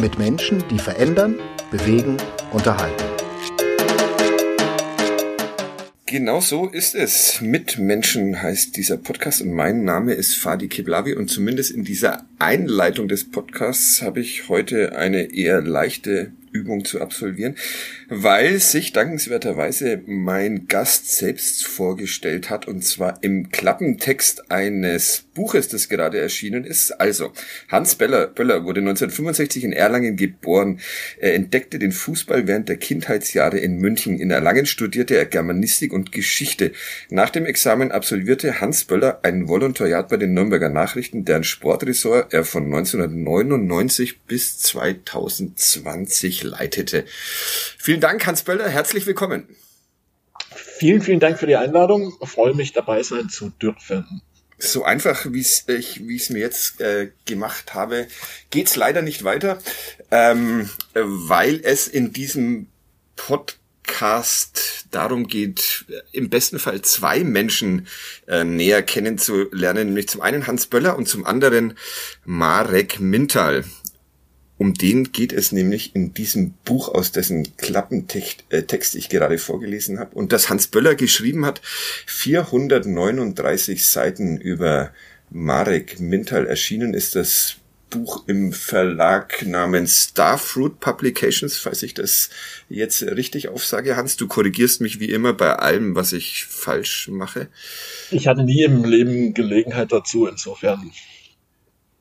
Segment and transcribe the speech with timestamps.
[0.00, 1.38] mit Menschen, die verändern,
[1.70, 2.16] bewegen,
[2.52, 3.04] unterhalten.
[6.06, 7.40] Genau so ist es.
[7.40, 12.24] Mit Menschen heißt dieser Podcast und mein Name ist Fadi Kiblavi und zumindest in dieser
[12.38, 17.56] Einleitung des Podcasts habe ich heute eine eher leichte Übung zu absolvieren,
[18.08, 25.88] weil sich dankenswerterweise mein Gast selbst vorgestellt hat und zwar im Klappentext eines Buches, das
[25.88, 26.92] gerade erschienen ist.
[26.92, 27.32] Also,
[27.68, 30.78] Hans Beller, Böller wurde 1965 in Erlangen geboren.
[31.18, 34.20] Er entdeckte den Fußball während der Kindheitsjahre in München.
[34.20, 36.70] In Erlangen studierte er Germanistik und Geschichte.
[37.10, 42.44] Nach dem Examen absolvierte Hans Böller ein Volontariat bei den Nürnberger Nachrichten, deren Sportressort er
[42.44, 47.04] von 1999 bis 2020 leitete.
[47.78, 48.68] Vielen Dank, Hans Böller.
[48.68, 49.48] Herzlich willkommen.
[50.54, 52.14] Vielen, vielen Dank für die Einladung.
[52.22, 54.22] Ich freue mich, dabei sein zu dürfen.
[54.58, 58.06] So einfach, wie es ich, wie es mir jetzt äh, gemacht habe,
[58.50, 59.58] geht's leider nicht weiter,
[60.10, 62.68] ähm, weil es in diesem
[63.16, 63.63] Podcast
[64.90, 67.86] darum geht, im besten Fall zwei Menschen
[68.26, 71.74] äh, näher kennenzulernen, nämlich zum einen Hans Böller und zum anderen
[72.24, 73.64] Marek Mintal.
[74.56, 79.98] Um den geht es nämlich in diesem Buch, aus dessen Klappentext äh, ich gerade vorgelesen
[79.98, 81.60] habe und das Hans Böller geschrieben hat.
[82.06, 84.92] 439 Seiten über
[85.30, 87.56] Marek Mintal erschienen ist das
[87.94, 92.28] Buch im Verlag namens Starfruit Publications, falls ich das
[92.68, 93.94] jetzt richtig aufsage.
[93.94, 97.48] Hans, du korrigierst mich wie immer bei allem, was ich falsch mache.
[98.10, 100.90] Ich hatte nie im Leben Gelegenheit dazu, insofern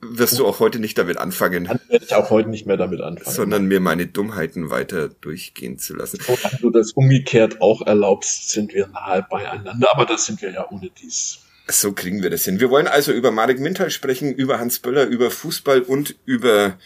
[0.01, 1.65] wirst du auch heute nicht damit anfangen.
[1.65, 3.35] Dann werde ich auch heute nicht mehr damit anfangen.
[3.35, 6.19] Sondern mir meine Dummheiten weiter durchgehen zu lassen.
[6.21, 10.67] Solange du das umgekehrt auch erlaubst, sind wir nahe beieinander, aber das sind wir ja
[10.69, 11.39] ohne dies.
[11.67, 12.59] So kriegen wir das hin.
[12.59, 16.77] Wir wollen also über Marek Mintal sprechen, über Hans Böller, über Fußball und über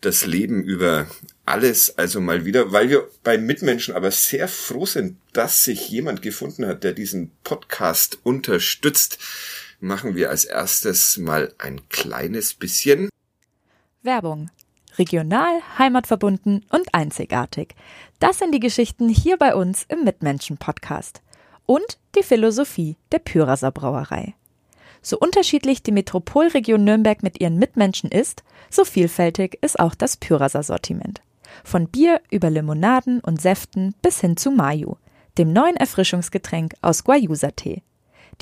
[0.00, 1.06] das Leben, über
[1.44, 6.22] alles also mal wieder, weil wir bei Mitmenschen aber sehr froh sind, dass sich jemand
[6.22, 9.18] gefunden hat, der diesen Podcast unterstützt
[9.82, 13.08] machen wir als erstes mal ein kleines bisschen
[14.02, 14.50] Werbung.
[14.98, 17.74] Regional, heimatverbunden und einzigartig.
[18.18, 21.22] Das sind die Geschichten hier bei uns im Mitmenschen-Podcast.
[21.72, 24.34] Und die Philosophie der Pyraser Brauerei.
[25.00, 30.62] So unterschiedlich die Metropolregion Nürnberg mit ihren Mitmenschen ist, so vielfältig ist auch das Pyraser
[30.62, 31.22] Sortiment.
[31.64, 34.96] Von Bier über Limonaden und Säften bis hin zu Mayu,
[35.38, 37.82] dem neuen Erfrischungsgetränk aus Guayusa-Tee.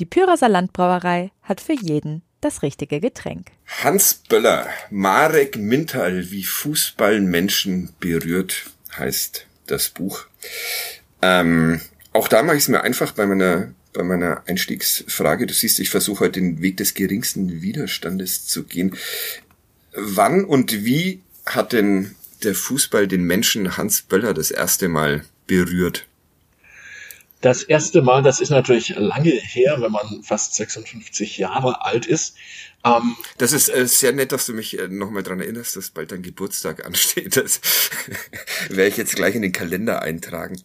[0.00, 3.52] Die Pyraser Landbrauerei hat für jeden das richtige Getränk.
[3.84, 10.26] Hans Böller, Marek Mintal, wie Fußball Menschen berührt, heißt das Buch.
[11.22, 11.80] Ähm,
[12.12, 15.46] auch da mache ich es mir einfach bei meiner, bei meiner Einstiegsfrage.
[15.46, 18.96] Du siehst, ich versuche heute den Weg des geringsten Widerstandes zu gehen.
[19.92, 26.06] Wann und wie hat denn der Fußball den Menschen Hans Böller das erste Mal berührt?
[27.40, 32.36] Das erste Mal, das ist natürlich lange her, wenn man fast 56 Jahre alt ist.
[32.84, 36.12] Ähm, das ist äh, sehr nett, dass du mich äh, nochmal dran erinnerst, dass bald
[36.12, 37.36] dein Geburtstag ansteht.
[37.36, 37.60] Das
[38.68, 40.60] werde ich jetzt gleich in den Kalender eintragen.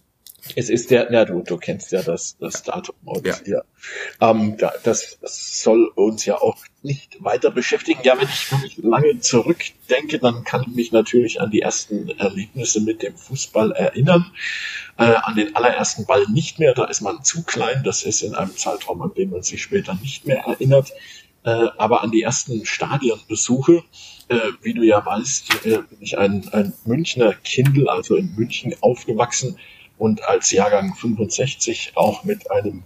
[0.56, 2.96] Es ist der, ja, du, du kennst ja das, das Datum.
[3.04, 3.36] Und, ja.
[3.46, 3.62] ja.
[4.22, 8.02] Ähm, das, soll uns ja auch nicht weiter beschäftigen.
[8.04, 12.10] Ja, wenn ich, wenn ich lange zurückdenke, dann kann ich mich natürlich an die ersten
[12.10, 14.32] Erlebnisse mit dem Fußball erinnern.
[14.98, 17.84] Äh, an den allerersten Ball nicht mehr, da ist man zu klein.
[17.84, 20.92] Das ist in einem Zeitraum, an den man sich später nicht mehr erinnert.
[21.44, 23.84] Äh, aber an die ersten Stadionbesuche,
[24.30, 28.76] äh, wie du ja weißt, äh, bin ich ein, ein Münchner Kindl, also in München
[28.82, 29.58] aufgewachsen
[29.98, 32.84] und als Jahrgang 65 auch mit einem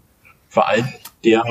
[0.49, 1.43] Verein, der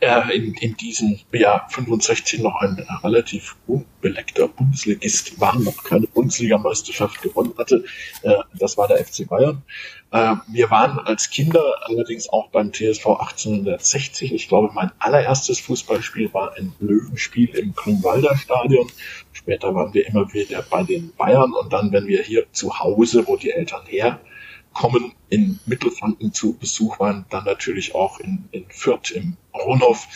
[0.00, 7.20] äh, in, in diesem Jahr 65 noch ein relativ unbeleckter Bundesligist war, noch keine Bundesligameisterschaft
[7.20, 7.84] gewonnen hatte.
[8.22, 9.62] Äh, das war der FC Bayern.
[10.10, 14.32] Äh, wir waren als Kinder allerdings auch beim TSV 1860.
[14.32, 18.90] Ich glaube, mein allererstes Fußballspiel war ein Löwenspiel im Grünwalder Stadion.
[19.32, 23.26] Später waren wir immer wieder bei den Bayern und dann, wenn wir hier zu Hause,
[23.26, 24.20] wo die Eltern her
[24.72, 30.06] kommen, in Mittelfranken zu Besuch waren, dann natürlich auch in, in Fürth im Ronhof.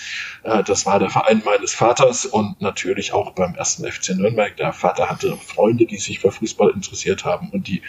[0.42, 4.56] Äh, das war der Verein meines Vaters und natürlich auch beim ersten FC Nürnberg.
[4.56, 7.82] Der Vater hatte Freunde, die sich für Fußball interessiert haben und die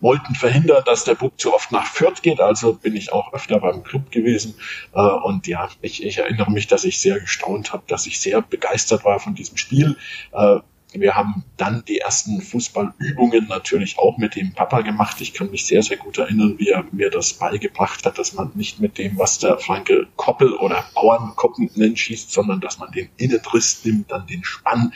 [0.00, 2.40] wollten verhindern, dass der Bub zu oft nach Fürth geht.
[2.40, 4.54] Also bin ich auch öfter beim Club gewesen.
[4.94, 8.42] Äh, und ja, ich, ich erinnere mich, dass ich sehr gestaunt habe, dass ich sehr
[8.42, 9.96] begeistert war von diesem Spiel.
[10.32, 10.58] Äh,
[11.00, 15.20] wir haben dann die ersten Fußballübungen natürlich auch mit dem Papa gemacht.
[15.20, 18.52] Ich kann mich sehr, sehr gut erinnern, wie er mir das beigebracht hat, dass man
[18.54, 23.08] nicht mit dem, was der Franke Koppel oder Bauernkoppen nennt, schießt, sondern dass man den
[23.16, 24.92] Innenriss nimmt, dann den Spann,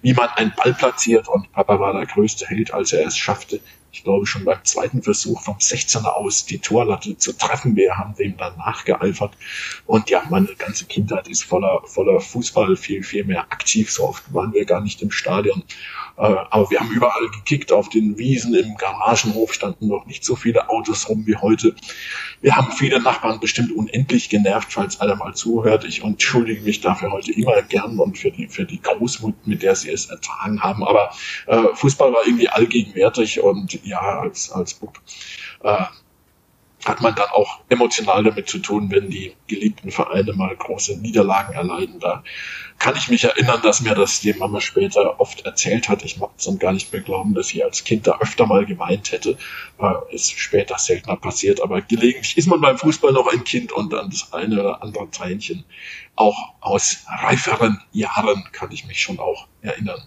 [0.00, 1.28] wie man einen Ball platziert.
[1.28, 3.60] Und Papa war der größte Held, als er es schaffte,
[3.92, 7.76] ich glaube schon beim zweiten Versuch vom 16er aus die Torlatte zu treffen.
[7.76, 9.34] Wir haben dem dann nachgeeifert.
[9.86, 13.92] Und ja, meine ganze Kindheit ist voller, voller Fußball, viel, viel mehr aktiv.
[13.92, 15.62] So oft waren wir gar nicht im Stadion.
[16.16, 17.70] Äh, aber wir haben überall gekickt.
[17.72, 21.74] Auf den Wiesen, im Garagenhof standen noch nicht so viele Autos rum wie heute.
[22.40, 25.84] Wir haben viele Nachbarn bestimmt unendlich genervt, falls einer mal zuhört.
[25.84, 29.76] Ich entschuldige mich dafür heute immer gern und für die, für die Großmut, mit der
[29.76, 30.82] sie es ertragen haben.
[30.82, 31.12] Aber
[31.46, 34.98] äh, Fußball war irgendwie allgegenwärtig und ja, als, als Bub,
[35.62, 35.84] äh,
[36.84, 41.54] hat man dann auch emotional damit zu tun, wenn die geliebten Vereine mal große Niederlagen
[41.54, 42.00] erleiden.
[42.00, 42.24] Da
[42.78, 46.04] kann ich mich erinnern, dass mir das die Mama später oft erzählt hat.
[46.04, 48.66] Ich mag es dann gar nicht mehr glauben, dass sie als Kind da öfter mal
[48.66, 49.38] geweint hätte.
[49.78, 53.92] Äh, ist später seltener passiert, aber gelegentlich ist man beim Fußball noch ein Kind und
[53.92, 55.64] dann das eine oder andere Tränchen.
[56.16, 60.02] Auch aus reiferen Jahren kann ich mich schon auch erinnern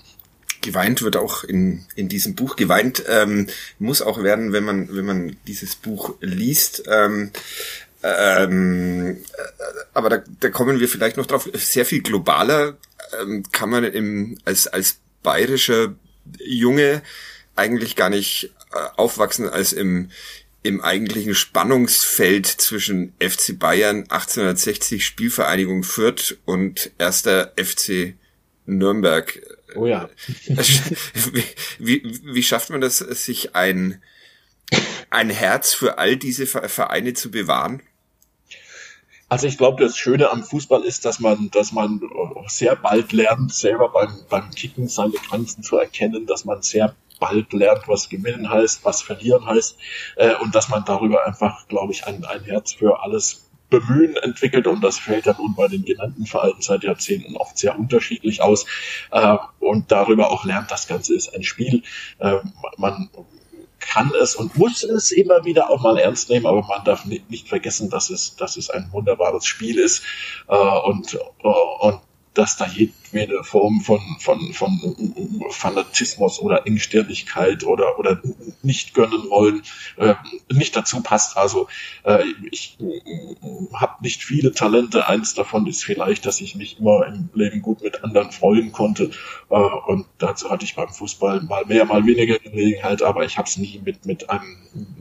[0.65, 2.55] geweint wird auch in, in diesem Buch.
[2.55, 3.47] Geweint ähm,
[3.79, 6.83] muss auch werden, wenn man, wenn man dieses Buch liest.
[6.87, 7.31] Ähm,
[8.03, 9.23] ähm,
[9.93, 11.49] aber da, da kommen wir vielleicht noch drauf.
[11.53, 12.77] Sehr viel globaler
[13.21, 15.95] ähm, kann man im, als, als bayerischer
[16.39, 17.01] Junge
[17.55, 20.09] eigentlich gar nicht äh, aufwachsen als im,
[20.63, 28.15] im eigentlichen Spannungsfeld zwischen FC Bayern 1860 Spielvereinigung Fürth und erster FC
[28.65, 29.39] Nürnberg
[29.75, 30.09] Oh ja.
[30.45, 31.43] wie,
[31.79, 34.01] wie, wie schafft man das, sich ein,
[35.09, 37.81] ein Herz für all diese Vereine zu bewahren?
[39.27, 41.99] Also ich glaube, das Schöne am Fußball ist, dass man, dass man
[42.47, 47.51] sehr bald lernt, selber beim, beim Kicken seine Grenzen zu erkennen, dass man sehr bald
[47.53, 49.77] lernt, was gewinnen heißt, was verlieren heißt,
[50.17, 54.67] äh, und dass man darüber einfach, glaube ich, ein, ein Herz für alles Bemühen entwickelt
[54.67, 58.65] und das fällt dann nun bei den genannten Vereinen seit Jahrzehnten oft sehr unterschiedlich aus
[59.11, 61.83] äh, und darüber auch lernt, das Ganze ist ein Spiel.
[62.19, 62.37] Äh,
[62.77, 63.09] man
[63.79, 67.29] kann es und muss es immer wieder auch mal ernst nehmen, aber man darf nicht,
[67.29, 70.03] nicht vergessen, dass es, dass es ein wunderbares Spiel ist
[70.47, 72.01] äh, und, äh, und
[72.37, 74.95] dass da jedwede Form von, von, von
[75.49, 78.21] Fanatismus oder Engstirnigkeit oder, oder
[78.61, 79.63] nicht gönnen wollen
[79.97, 80.15] äh,
[80.51, 81.37] nicht dazu passt.
[81.37, 81.67] Also
[82.03, 83.01] äh, ich äh,
[83.73, 85.07] habe nicht viele Talente.
[85.07, 89.11] Eins davon ist vielleicht, dass ich mich immer im Leben gut mit anderen freuen konnte.
[89.49, 93.47] Äh, und dazu hatte ich beim Fußball mal mehr, mal weniger Gelegenheit, aber ich habe
[93.47, 94.57] es nie mit, mit, einem,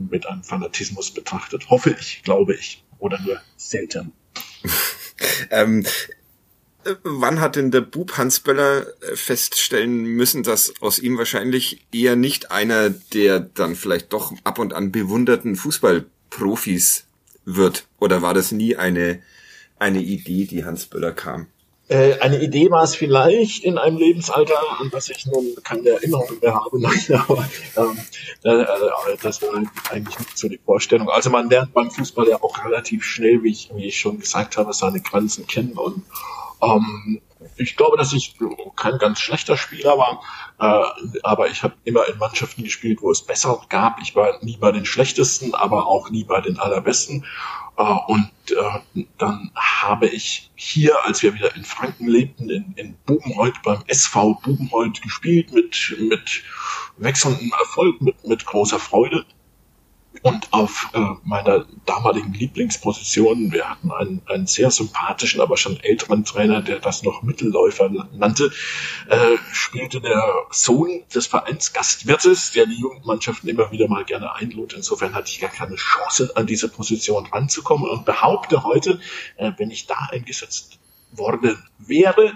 [0.09, 1.69] mit einem Fanatismus betrachtet.
[1.69, 2.83] Hoffe ich, glaube ich.
[2.99, 4.13] Oder nur selten.
[5.51, 5.85] ähm,
[7.03, 12.15] wann hat denn der Bub Hans Böller äh, feststellen müssen, dass aus ihm wahrscheinlich eher
[12.15, 17.05] nicht einer der dann vielleicht doch ab und an bewunderten Fußballprofis
[17.45, 17.87] wird?
[17.99, 19.21] Oder war das nie eine,
[19.79, 21.47] eine Idee, die Hans Böller kam?
[21.87, 26.39] Äh, eine Idee war es vielleicht in einem Lebensalter, an das ich nun keine Erinnerung
[26.41, 27.47] mehr habe, nein, aber
[27.77, 27.97] ähm,
[28.43, 29.53] äh, das war
[29.91, 31.09] eigentlich nicht so die Vorstellung.
[31.09, 34.57] Also man lernt beim Fußball ja auch relativ schnell, wie ich, wie ich schon gesagt
[34.57, 36.03] habe, seine Grenzen kennen und
[36.65, 37.21] ähm,
[37.57, 38.35] ich glaube, dass ich
[38.75, 40.21] kein ganz schlechter Spieler war,
[40.59, 44.01] äh, aber ich habe immer in Mannschaften gespielt, wo es besser gab.
[44.01, 47.25] Ich war nie bei den schlechtesten, aber auch nie bei den allerbesten.
[47.77, 52.97] Äh, und äh, dann habe ich hier, als wir wieder in Franken lebten, in, in
[53.05, 56.43] Bubenhold beim SV Bubenhold gespielt mit, mit
[56.97, 59.25] wechselndem Erfolg, mit, mit großer Freude
[60.21, 66.25] und auf äh, meiner damaligen Lieblingsposition, wir hatten einen, einen sehr sympathischen, aber schon älteren
[66.25, 68.51] Trainer, der das noch Mittelläufer nannte,
[69.09, 74.73] äh, spielte der Sohn des Vereins Gastwirtes, der die Jugendmannschaften immer wieder mal gerne einlud.
[74.73, 78.99] Insofern hatte ich gar keine Chance, an diese Position ranzukommen und behaupte heute,
[79.37, 80.79] äh, wenn ich da eingesetzt
[81.11, 82.33] worden wäre,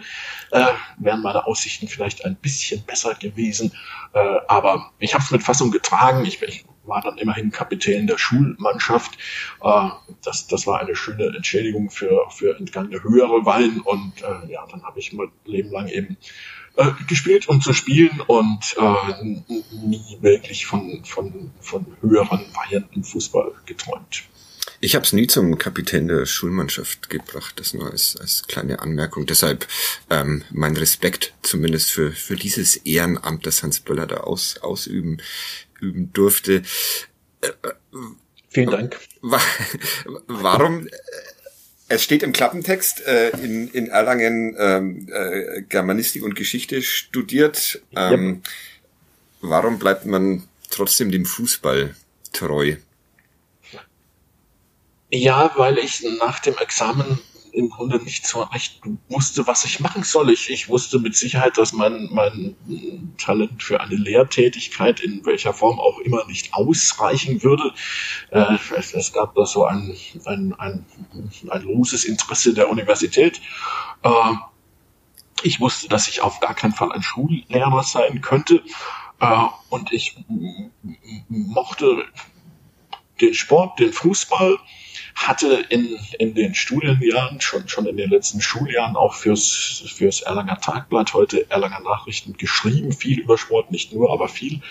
[0.52, 0.68] äh,
[0.98, 3.74] wären meine Aussichten vielleicht ein bisschen besser gewesen.
[4.14, 6.26] Äh, aber ich habe es mit Fassung getragen.
[6.26, 9.18] Ich, ich war dann immerhin Kapitän der Schulmannschaft.
[9.62, 9.90] Äh,
[10.24, 13.80] das, das war eine schöne Entschädigung für, für entgangene höhere Wahlen.
[13.82, 16.18] Und äh, ja, dann habe ich mein Leben lang eben
[16.76, 19.24] äh, gespielt, um zu spielen und äh,
[19.72, 22.46] nie wirklich von, von, von höheren
[22.94, 24.24] im Fußball geträumt.
[24.80, 29.26] Ich habe es nie zum Kapitän der Schulmannschaft gebracht, das nur als, als kleine Anmerkung.
[29.26, 29.68] Deshalb
[30.10, 35.22] ähm, mein Respekt zumindest für, für dieses Ehrenamt, das Hans Böller da aus, ausüben
[35.80, 36.64] üben durfte.
[37.42, 37.74] Äh, äh,
[38.50, 38.98] Vielen Dank.
[40.28, 40.88] Warum?
[40.88, 40.92] Äh,
[41.90, 47.82] es steht im Klappentext, äh, in, in Erlangen ähm, äh, Germanistik und Geschichte studiert.
[47.96, 49.50] Ähm, ja.
[49.50, 51.96] Warum bleibt man trotzdem dem Fußball
[52.32, 52.76] treu?
[55.12, 57.20] Ja, weil ich nach dem Examen
[57.52, 60.30] im Grunde nicht so recht wusste, was ich machen soll.
[60.30, 62.56] Ich, ich wusste mit Sicherheit, dass mein, mein
[63.18, 67.74] Talent für eine Lehrtätigkeit in welcher Form auch immer nicht ausreichen würde.
[68.30, 70.86] Äh, es, es, gab da so ein, ein, ein,
[71.50, 73.42] ein loses Interesse der Universität.
[74.04, 74.10] Äh,
[75.42, 78.62] ich wusste, dass ich auf gar keinen Fall ein Schullehrer sein könnte.
[79.20, 80.18] Äh, und ich
[81.30, 82.06] mochte
[83.22, 84.58] den Sport, den Fußball
[85.28, 90.60] hatte in, in den Studienjahren, schon, schon in den letzten Schuljahren auch fürs, fürs Erlanger
[90.60, 94.62] Tagblatt, heute Erlanger Nachrichten geschrieben, viel über Sport, nicht nur, aber viel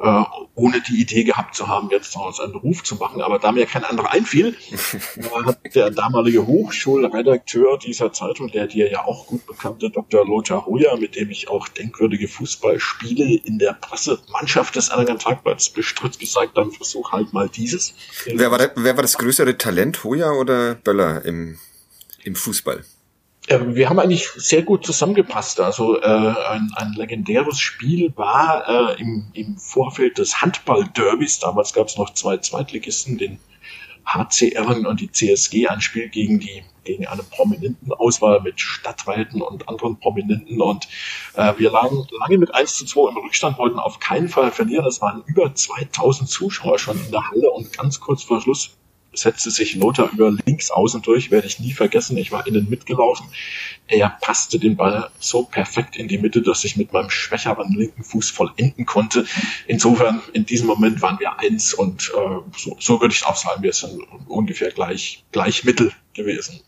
[0.00, 0.22] äh,
[0.54, 3.20] ohne die Idee gehabt zu haben, jetzt daraus einen Beruf zu machen.
[3.20, 4.56] Aber da mir kein anderer einfiel,
[5.46, 10.26] hat der damalige Hochschulredakteur dieser Zeitung, der dir ja auch gut bekannte Dr.
[10.26, 16.18] Lothar Hoyer, mit dem ich auch denkwürdige Fußballspiele in der Pressemannschaft des Erlanger Tagblatts bestritt,
[16.18, 17.94] gesagt, dann versuch halt mal dieses.
[18.24, 21.58] Wer war, der, wer war das größere Talent, Hoyer oder Böller im,
[22.24, 22.84] im Fußball?
[23.50, 25.60] Äh, wir haben eigentlich sehr gut zusammengepasst.
[25.60, 31.40] Also äh, ein, ein legendäres Spiel war äh, im, im Vorfeld des Handball-Derbys.
[31.40, 33.40] Damals gab es noch zwei Zweitligisten, den
[34.06, 39.68] HCR und die CSG, ein Spiel gegen die gegen eine prominenten Auswahl mit Stadträten und
[39.68, 40.88] anderen Prominenten und
[41.34, 44.86] äh, wir lagen lange mit 1 zu 2 im Rückstand, wollten auf keinen Fall verlieren.
[44.86, 48.78] Es waren über 2000 Zuschauer schon in der Halle und ganz kurz vor Schluss
[49.12, 52.16] setzte sich Lothar über links außen durch, werde ich nie vergessen.
[52.16, 53.26] Ich war innen mitgelaufen.
[53.88, 58.04] Er passte den Ball so perfekt in die Mitte, dass ich mit meinem schwächeren linken
[58.04, 59.26] Fuß vollenden konnte.
[59.66, 63.62] Insofern, in diesem Moment waren wir eins und äh, so, so würde ich auch sagen,
[63.62, 66.60] wir sind ungefähr gleich, gleich Mittel gewesen.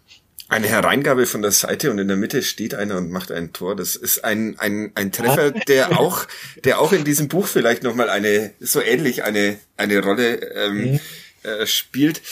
[0.49, 3.75] Eine Hereingabe von der Seite und in der Mitte steht einer und macht ein Tor.
[3.75, 6.27] Das ist ein, ein, ein Treffer, der auch,
[6.65, 11.01] der auch in diesem Buch vielleicht nochmal eine, so ähnlich eine, eine Rolle ähm, mhm
[11.43, 12.23] äh, spielt.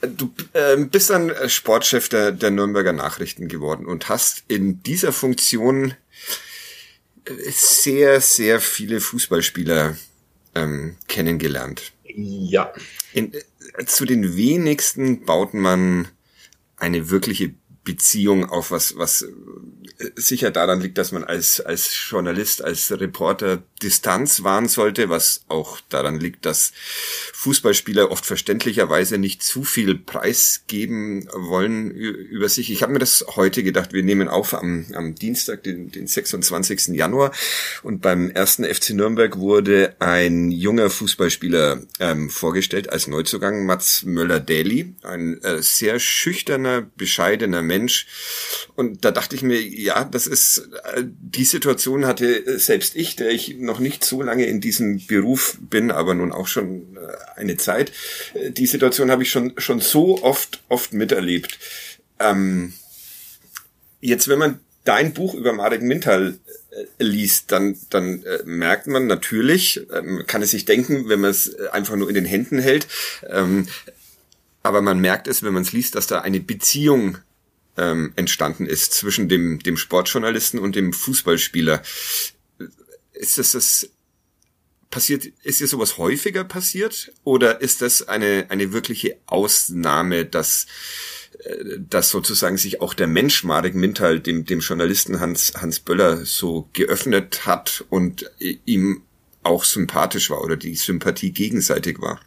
[0.00, 5.94] Du äh, bist dann Sportchef der, der Nürnberger Nachrichten geworden und hast in dieser Funktion
[7.24, 9.96] äh, sehr, sehr viele Fußballspieler
[10.54, 11.92] ähm, kennengelernt.
[12.04, 12.72] Ja.
[13.12, 16.08] In, äh, zu den wenigsten baut man
[16.76, 17.54] eine wirkliche
[17.88, 19.24] Beziehung auf was, was
[20.14, 25.80] sicher daran liegt, dass man als, als Journalist, als Reporter Distanz wahren sollte, was auch
[25.88, 26.72] daran liegt, dass
[27.32, 32.70] Fußballspieler oft verständlicherweise nicht zu viel preisgeben wollen über sich.
[32.70, 36.88] Ich habe mir das heute gedacht, wir nehmen auf am, am Dienstag, den, den 26.
[36.88, 37.32] Januar
[37.82, 44.94] und beim ersten FC Nürnberg wurde ein junger Fußballspieler ähm, vorgestellt als Neuzugang, Mats Möller-Daly,
[45.02, 47.77] ein äh, sehr schüchterner, bescheidener Mensch
[48.74, 53.16] und da dachte ich mir, ja, das ist, äh, die Situation hatte äh, selbst ich,
[53.16, 57.40] der ich noch nicht so lange in diesem Beruf bin, aber nun auch schon äh,
[57.40, 57.92] eine Zeit.
[58.50, 61.58] Die Situation habe ich schon, schon so oft, oft miterlebt.
[62.18, 62.72] Ähm,
[64.00, 66.38] jetzt, wenn man dein Buch über Marek Mintal
[66.98, 71.54] liest, dann, dann äh, merkt man natürlich, ähm, kann es sich denken, wenn man es
[71.70, 72.86] einfach nur in den Händen hält,
[73.28, 73.66] ähm,
[74.62, 77.18] aber man merkt es, wenn man es liest, dass da eine Beziehung
[77.78, 81.82] ähm, entstanden ist zwischen dem, dem Sportjournalisten und dem Fußballspieler.
[83.12, 83.90] Ist das das
[84.90, 90.66] passiert, ist dir sowas häufiger passiert oder ist das eine, eine wirkliche Ausnahme, dass,
[91.44, 96.24] äh, dass sozusagen sich auch der Mensch Marek Mintal dem, dem Journalisten Hans, Hans Böller
[96.24, 99.02] so geöffnet hat und ihm
[99.42, 102.20] auch sympathisch war oder die Sympathie gegenseitig war?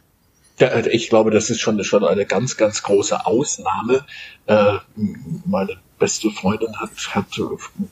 [0.90, 4.04] Ich glaube, das ist schon, schon eine ganz, ganz große Ausnahme.
[4.46, 4.78] Äh,
[5.44, 7.26] meine beste Freundin hat, hat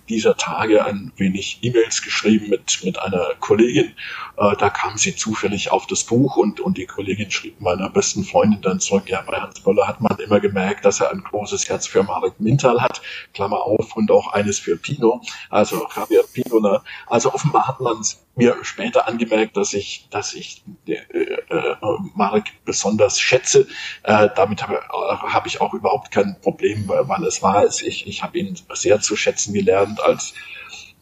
[0.09, 3.95] dieser Tage ein wenig E-Mails geschrieben mit, mit einer Kollegin.
[4.37, 8.25] Äh, da kam sie zufällig auf das Buch und, und die Kollegin schrieb meiner besten
[8.25, 11.69] Freundin dann zurück, ja, bei Hans Böller hat man immer gemerkt, dass er ein großes
[11.69, 13.01] Herz für Marek Mintal hat,
[13.33, 16.81] Klammer auf, und auch eines für Pino, also Javier Pino.
[17.07, 18.03] Also offenbar hat man
[18.37, 21.77] mir später angemerkt, dass ich, dass ich äh, äh,
[22.15, 23.67] Marek besonders schätze.
[24.03, 27.83] Äh, damit habe hab ich auch überhaupt kein Problem, weil es war es.
[27.83, 30.35] Ich, ich habe ihn sehr zu schätzen gelernt als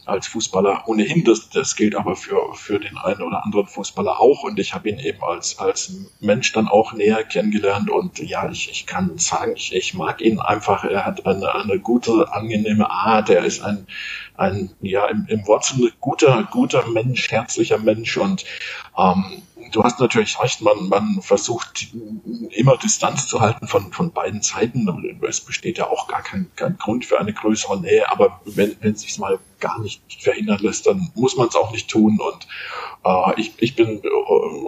[0.09, 1.25] als Fußballer ohnehin.
[1.25, 4.43] Das, das gilt aber für, für den einen oder anderen Fußballer auch.
[4.43, 7.90] Und ich habe ihn eben als, als Mensch dann auch näher kennengelernt.
[7.90, 10.85] Und ja, ich, ich kann sagen, ich, ich mag ihn einfach.
[10.85, 13.31] Er hat eine, eine gute, angenehme Art.
[13.31, 13.87] Er ist ein,
[14.37, 18.17] ein ja, im, im Wortsinne guter, guter Mensch, herzlicher Mensch.
[18.17, 18.45] Und
[18.97, 21.88] ähm, du hast natürlich recht, man, man versucht
[22.50, 25.20] immer Distanz zu halten von, von beiden Seiten.
[25.26, 28.92] Es besteht ja auch gar kein, kein Grund für eine größere Nähe, aber wenn, wenn
[28.92, 32.18] es sich mal gar nicht verhindern lässt, dann muss man es auch nicht tun.
[32.20, 32.46] Und
[33.04, 34.02] äh, ich, ich bin äh,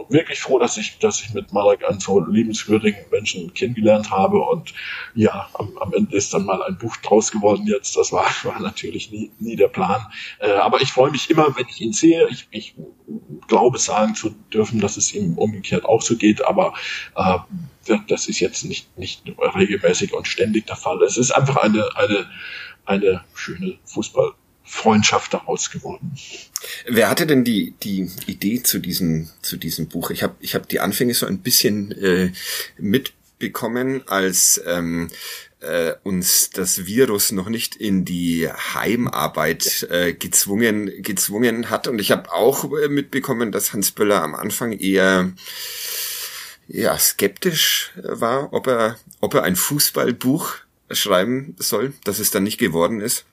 [0.09, 4.40] wirklich froh, dass ich, dass ich mit Malak einen so liebenswürdigen Menschen kennengelernt habe.
[4.40, 4.75] Und
[5.14, 7.97] ja, am, am Ende ist dann mal ein Buch draus geworden jetzt.
[7.97, 10.06] Das war, war natürlich nie, nie der Plan.
[10.38, 12.28] Äh, aber ich freue mich immer, wenn ich ihn sehe.
[12.28, 12.75] Ich, ich
[13.49, 16.75] glaube sagen zu dürfen, dass es ihm umgekehrt auch so geht, aber
[17.16, 17.38] äh,
[18.06, 21.02] das ist jetzt nicht, nicht regelmäßig und ständig der Fall.
[21.02, 22.30] Es ist einfach eine, eine,
[22.85, 24.32] eine schöne Fußball.
[24.71, 26.12] Freundschaft daraus geworden.
[26.87, 30.11] Wer hatte denn die die Idee zu diesem zu diesem Buch?
[30.11, 32.33] Ich habe ich hab die Anfänge so ein bisschen äh,
[32.79, 35.11] mitbekommen, als ähm,
[35.59, 42.12] äh, uns das Virus noch nicht in die Heimarbeit äh, gezwungen gezwungen hat und ich
[42.12, 45.33] habe auch äh, mitbekommen, dass Hans Böller am Anfang eher
[46.69, 50.55] ja skeptisch war, ob er ob er ein Fußballbuch
[50.93, 53.25] schreiben soll, dass es dann nicht geworden ist.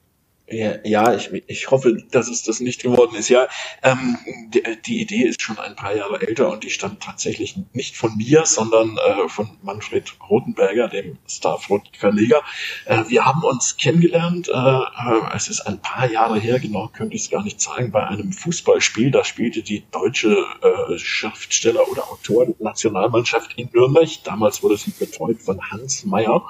[0.50, 3.28] Ja, ich, ich hoffe, dass es das nicht geworden ist.
[3.28, 3.50] Ja,
[3.84, 4.18] ähm,
[4.54, 8.16] die, die, Idee ist schon ein paar Jahre älter und die stammt tatsächlich nicht von
[8.16, 12.44] mir, sondern äh, von Manfred Rotenberger, dem Starfront-Verleger.
[12.86, 17.18] Äh, wir haben uns kennengelernt, äh, äh, es ist ein paar Jahre her, genau könnte
[17.18, 19.12] ich es gar nicht sagen, bei einem Fußballspiel.
[19.12, 24.08] Da spielte die deutsche äh, Schriftsteller- oder Autoren-Nationalmannschaft in Nürnberg.
[24.24, 26.46] Damals wurde sie betreut von Hans Meyer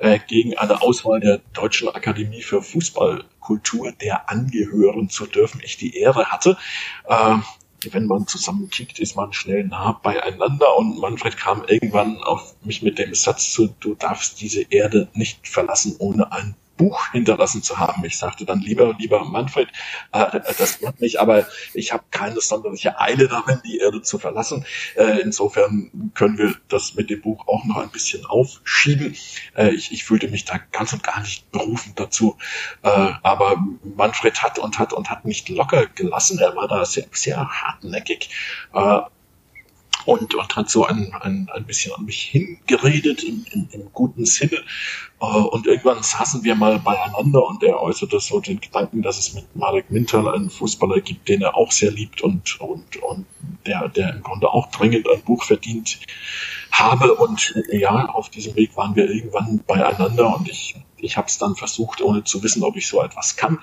[0.00, 5.96] äh, gegen eine Auswahl der Deutschen Akademie für Fußballkultur, der angehören zu dürfen, ich die
[5.96, 6.56] Ehre hatte.
[7.06, 7.36] Äh,
[7.92, 12.82] wenn man zusammen kickt, ist man schnell nah beieinander und Manfred kam irgendwann auf mich
[12.82, 17.78] mit dem Satz zu, du darfst diese Erde nicht verlassen ohne ein Buch hinterlassen zu
[17.78, 18.02] haben.
[18.06, 19.68] Ich sagte dann lieber, lieber Manfred,
[20.12, 24.64] äh, das macht mich, aber ich habe keine sonderliche Eile darin, die Erde zu verlassen.
[24.96, 29.14] Äh, insofern können wir das mit dem Buch auch noch ein bisschen aufschieben.
[29.54, 32.38] Äh, ich, ich fühlte mich da ganz und gar nicht berufen dazu.
[32.82, 32.88] Äh,
[33.22, 36.38] aber Manfred hat und hat und hat nicht locker gelassen.
[36.38, 38.30] Er war da sehr, sehr hartnäckig.
[40.04, 44.24] Und, und hat so ein, ein, ein bisschen an mich hingeredet im, im, im guten
[44.24, 44.58] Sinne.
[45.20, 49.34] Äh, und irgendwann saßen wir mal beieinander und er äußerte so den Gedanken, dass es
[49.34, 53.26] mit Marek Mintal einen Fußballer gibt, den er auch sehr liebt und, und, und
[53.66, 56.00] der, der im Grunde auch dringend ein Buch verdient
[56.70, 57.14] habe.
[57.14, 61.56] Und ja, auf diesem Weg waren wir irgendwann beieinander und ich ich habe es dann
[61.56, 63.58] versucht, ohne zu wissen, ob ich so etwas kann.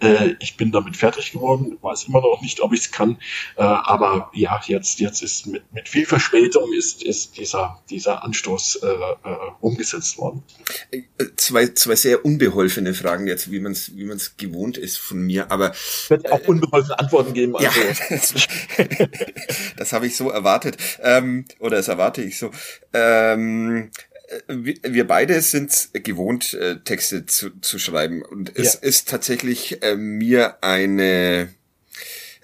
[0.00, 3.18] Äh, ich bin damit fertig geworden, weiß immer noch nicht, ob ich es kann.
[3.56, 8.80] Äh, aber ja, jetzt, jetzt ist mit, mit viel Verspätung ist, ist dieser, dieser Anstoß
[8.82, 10.42] äh, äh, umgesetzt worden.
[10.90, 11.02] Äh,
[11.36, 15.50] zwei, zwei sehr unbeholfene Fragen jetzt, wie man es wie man's gewohnt ist von mir.
[15.50, 17.56] Aber es wird auch unbeholfene Antworten geben.
[17.56, 17.80] Also.
[17.80, 18.34] Ja, das,
[19.76, 20.76] das habe ich so erwartet.
[21.02, 22.50] Ähm, oder das erwarte ich so.
[22.92, 23.90] Ähm,
[24.46, 28.22] wir beide sind gewohnt, äh, Texte zu, zu schreiben.
[28.22, 28.80] Und es ja.
[28.80, 31.52] ist tatsächlich äh, mir eine.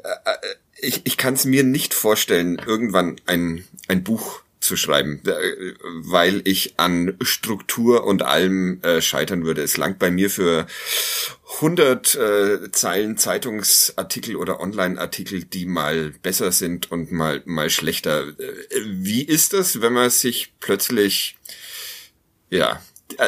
[0.02, 0.36] Äh,
[0.78, 5.20] ich ich kann es mir nicht vorstellen, irgendwann ein, ein Buch zu schreiben,
[5.84, 9.62] weil ich an Struktur und allem äh, scheitern würde.
[9.62, 10.66] Es langt bei mir für
[11.56, 18.26] 100 äh, Zeilen Zeitungsartikel oder Online-Artikel, die mal besser sind und mal mal schlechter.
[18.84, 21.36] Wie ist das, wenn man sich plötzlich
[22.50, 22.80] ja,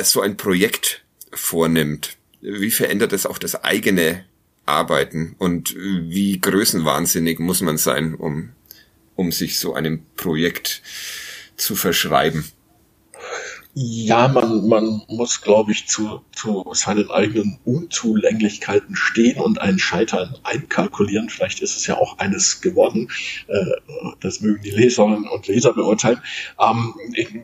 [0.03, 1.03] so ein Projekt
[1.33, 4.25] vornimmt, wie verändert es auch das eigene
[4.67, 8.51] Arbeiten und wie größenwahnsinnig muss man sein, um,
[9.17, 10.83] um sich so einem Projekt
[11.57, 12.45] zu verschreiben?
[13.75, 20.37] Ja, man, man muss, glaube ich, zu, zu seinen eigenen Unzulänglichkeiten stehen und ein Scheitern
[20.43, 21.29] einkalkulieren.
[21.29, 23.09] Vielleicht ist es ja auch eines geworden.
[23.47, 23.55] Äh,
[24.21, 26.21] das mögen die Leserinnen und Leser beurteilen.
[26.59, 26.95] Ähm,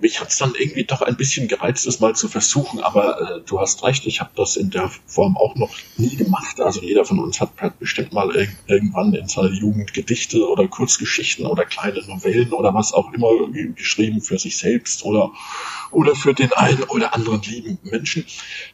[0.00, 2.80] mich hat es dann irgendwie doch ein bisschen gereizt, es mal zu versuchen.
[2.80, 6.60] Aber äh, du hast recht, ich habe das in der Form auch noch nie gemacht.
[6.60, 11.46] Also jeder von uns hat, bestimmt mal irg irgendwann in seiner Jugend Gedichte oder Kurzgeschichten
[11.46, 13.30] oder kleine Novellen oder was auch immer
[13.76, 15.30] geschrieben für sich selbst oder,
[15.92, 18.24] oder für den einen oder anderen lieben Menschen.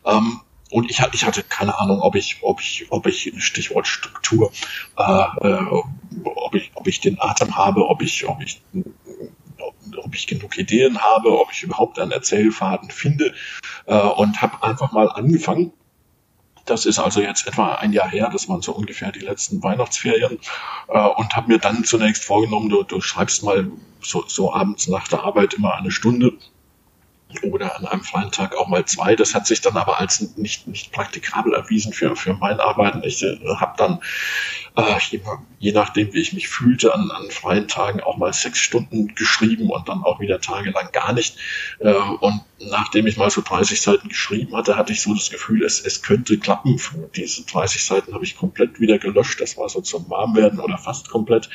[0.07, 4.53] Ähm, und ich, ich hatte keine Ahnung, ob ich, ob ich, ob ich Stichwort Struktur,
[4.97, 5.83] äh, äh,
[6.25, 8.63] ob ich, ob ich den Atem habe, ob ich, ob ich,
[9.97, 13.35] ob ich genug Ideen habe, ob ich überhaupt einen Erzählfaden finde.
[13.87, 15.73] Äh, und habe einfach mal angefangen.
[16.67, 20.39] Das ist also jetzt etwa ein Jahr her, das waren so ungefähr die letzten Weihnachtsferien.
[20.87, 25.09] Äh, und habe mir dann zunächst vorgenommen, du, du schreibst mal so, so abends nach
[25.09, 26.39] der Arbeit immer eine Stunde
[27.43, 29.17] oder an einem freien Tag auch mal zwei.
[29.17, 33.03] Das hat sich dann aber als nicht, nicht praktikabel erwiesen für, für mein Arbeiten.
[33.05, 34.01] Ich äh, habe dann,
[34.77, 35.21] äh, je,
[35.59, 39.71] je, nachdem, wie ich mich fühlte, an, an freien Tagen auch mal sechs Stunden geschrieben
[39.71, 41.37] und dann auch wieder tagelang gar nicht.
[41.79, 45.65] Äh, und nachdem ich mal so 30 Seiten geschrieben hatte, hatte ich so das Gefühl,
[45.65, 46.81] es, es könnte klappen.
[47.15, 49.41] Diese 30 Seiten habe ich komplett wieder gelöscht.
[49.41, 51.49] Das war so zum Warmwerden oder fast komplett.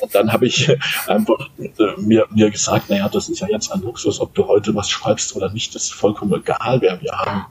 [0.00, 0.70] Und dann habe ich
[1.06, 4.74] einfach äh, mir, mir gesagt, naja, das ist ja jetzt ein Luxus, ob du heute
[4.74, 6.80] was schreibst oder nicht, das ist vollkommen egal.
[6.80, 7.46] Wir, wir, haben,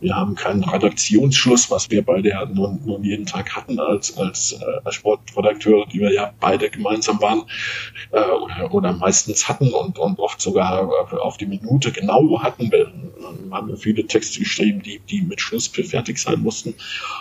[0.00, 4.52] wir haben keinen Redaktionsschluss, was wir beide ja nun, nun jeden Tag hatten als, als
[4.52, 7.42] äh, Sportredakteure, die wir ja beide gemeinsam waren
[8.12, 12.70] äh, oder, oder meistens hatten und, und oft sogar auf die Minute genau hatten.
[12.70, 12.92] Wir
[13.50, 16.74] haben viele Texte geschrieben, die, die mit Schluss fertig sein mussten.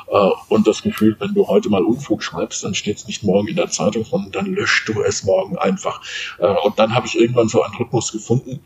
[0.07, 3.47] Äh, und das Gefühl, wenn du heute mal Unfug schreibst, dann steht es nicht morgen
[3.47, 6.01] in der Zeitung, sondern dann löscht du es morgen einfach.
[6.39, 8.59] Äh, und dann habe ich irgendwann so einen Rhythmus gefunden,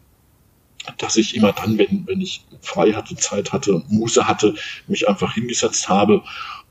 [0.98, 4.56] dass ich immer dann, wenn, wenn ich frei hatte, Zeit hatte und Muße hatte,
[4.88, 6.24] mich einfach hingesetzt habe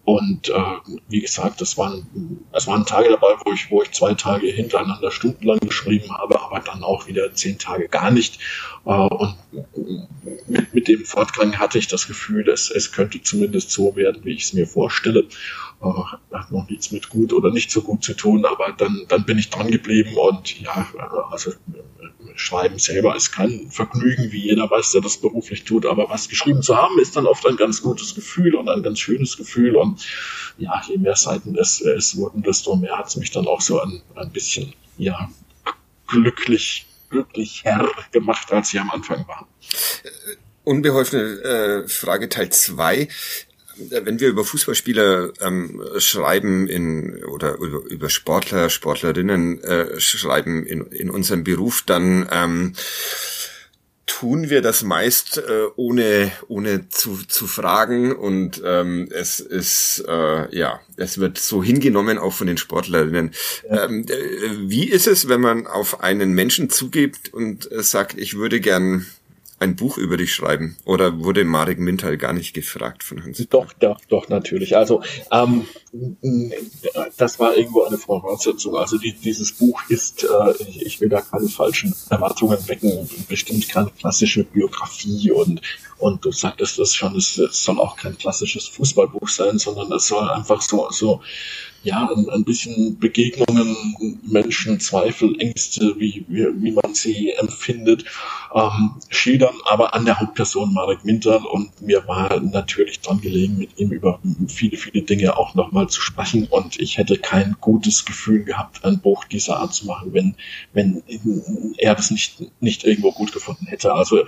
[0.04, 0.52] und äh,
[1.08, 2.06] wie gesagt, das waren,
[2.52, 6.60] es waren Tage dabei, wo ich, wo ich zwei Tage hintereinander stundenlang geschrieben habe, aber
[6.60, 8.38] dann auch wieder zehn Tage gar nicht.
[8.84, 9.34] Äh, und
[10.46, 14.34] mit, mit dem Fortgang hatte ich das Gefühl, dass es könnte zumindest so werden, wie
[14.34, 15.26] ich es mir vorstelle.
[15.84, 19.24] Äh, hat noch nichts mit gut oder nicht so gut zu tun, aber dann, dann
[19.24, 20.86] bin ich dran geblieben und ja,
[21.30, 21.52] also
[22.36, 26.62] Schreiben selber ist kein Vergnügen, wie jeder weiß, der das beruflich tut, aber was geschrieben
[26.62, 30.04] zu haben, ist dann oft ein ganz gutes Gefühl und ein ganz schönes Gefühl und
[30.58, 33.80] ja, je mehr Seiten es, es wurden, desto mehr hat es mich dann auch so
[33.80, 35.28] ein, ein bisschen, ja,
[36.08, 39.46] glücklich, glücklich Herr gemacht, als sie am Anfang waren.
[40.64, 43.08] Unbeholfene äh, Frage Teil zwei
[43.76, 50.86] wenn wir über Fußballspieler ähm, schreiben in oder über, über Sportler, Sportlerinnen äh, schreiben in,
[50.86, 52.74] in unserem Beruf, dann ähm,
[54.06, 60.56] tun wir das meist äh, ohne ohne zu, zu fragen und ähm, es ist äh,
[60.56, 63.32] ja es wird so hingenommen auch von den Sportlerinnen.
[63.68, 63.84] Ja.
[63.84, 68.36] Ähm, äh, wie ist es, wenn man auf einen Menschen zugibt und äh, sagt, ich
[68.36, 69.06] würde gern
[69.64, 70.76] ein Buch über dich schreiben?
[70.84, 73.44] Oder wurde Marek Mintal gar nicht gefragt von Hans?
[73.48, 74.76] Doch, doch, doch, natürlich.
[74.76, 75.66] Also ähm,
[77.16, 78.76] das war irgendwo eine Voraussetzung.
[78.76, 83.90] Also die, dieses Buch ist, äh, ich, will da keine falschen Erwartungen wecken, bestimmt keine
[83.90, 85.60] klassische Biografie und
[85.96, 90.08] und du sagtest das schon, es, es soll auch kein klassisches Fußballbuch sein, sondern es
[90.08, 91.22] soll einfach so, so
[91.84, 93.76] ja, ein, bisschen Begegnungen,
[94.22, 98.04] Menschen, Zweifel, Ängste, wie, wie, wie man sie empfindet,
[98.54, 103.78] ähm, schildern, aber an der Hauptperson Marek Minter und mir war natürlich dran gelegen, mit
[103.78, 104.18] ihm über
[104.48, 109.00] viele, viele Dinge auch nochmal zu sprechen und ich hätte kein gutes Gefühl gehabt, ein
[109.00, 110.34] Buch dieser Art zu machen, wenn,
[110.72, 111.02] wenn
[111.76, 113.92] er das nicht, nicht irgendwo gut gefunden hätte.
[113.92, 114.24] Also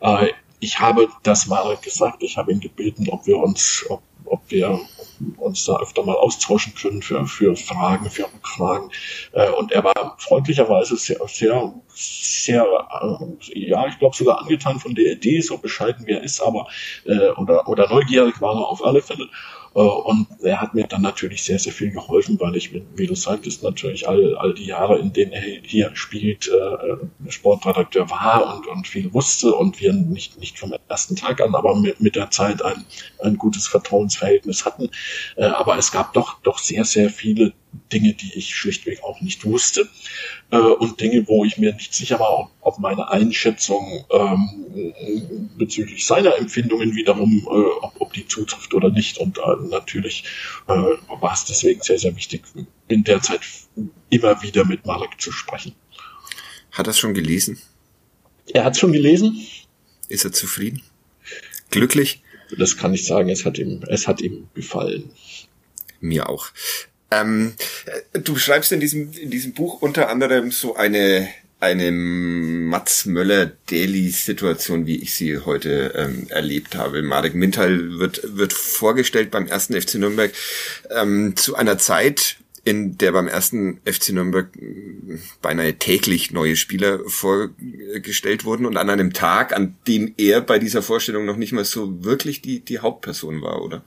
[0.00, 0.28] äh,
[0.60, 4.80] ich habe das Marek gesagt, ich habe ihn gebeten, ob wir uns, ob ob wir
[5.36, 8.90] uns da öfter mal austauschen können für, für Fragen, für Rückfragen.
[9.32, 14.94] Äh, und er war freundlicherweise sehr, sehr, sehr, äh, ja, ich glaube sogar angetan von
[14.94, 16.68] der Idee, so bescheiden wie er ist, aber
[17.04, 19.28] äh, oder, oder neugierig war er auf alle Fälle.
[19.78, 23.14] Äh, und er hat mir dann natürlich sehr, sehr viel geholfen, weil ich, wie du
[23.14, 28.66] sagtest, natürlich all, all die Jahre, in denen er hier spielt, äh, Sportredakteur war und,
[28.66, 32.30] und viel wusste und wir nicht, nicht vom ersten Tag an, aber mit, mit der
[32.30, 32.84] Zeit ein,
[33.22, 34.90] ein gutes Vertrauensverhältnis hatten.
[35.36, 37.52] Äh, aber es gab doch, doch sehr, sehr viele
[37.92, 39.88] Dinge, die ich schlichtweg auch nicht wusste
[40.50, 44.94] äh, und Dinge, wo ich mir nicht sicher war, ob, meine Einschätzung ähm,
[45.56, 49.18] bezüglich seiner Empfindungen wiederum, äh, ob, ob die zutrifft oder nicht.
[49.18, 50.24] Und äh, natürlich
[50.66, 52.42] äh, war es deswegen sehr, sehr wichtig,
[52.88, 53.40] in der Zeit
[54.10, 55.74] immer wieder mit Marek zu sprechen.
[56.72, 57.58] Hat er es schon gelesen?
[58.52, 59.38] Er hat es schon gelesen.
[60.08, 60.82] Ist er zufrieden?
[61.70, 62.22] Glücklich?
[62.56, 65.10] Das kann ich sagen, es hat ihm, es hat ihm gefallen.
[66.00, 66.48] Mir auch.
[67.10, 67.54] Ähm,
[68.12, 71.28] du schreibst in diesem, in diesem Buch unter anderem so eine,
[71.60, 77.02] eine Mats Möller-Daily-Situation, wie ich sie heute ähm, erlebt habe.
[77.02, 80.32] Marek Mintal wird, wird vorgestellt beim ersten FC Nürnberg
[80.90, 87.00] ähm, zu einer Zeit, in der beim ersten FC Nürnberg hm, beinahe täglich neue Spieler
[87.06, 91.64] vorgestellt wurden und an einem Tag, an dem er bei dieser Vorstellung noch nicht mal
[91.64, 93.82] so wirklich die, die Hauptperson war, oder?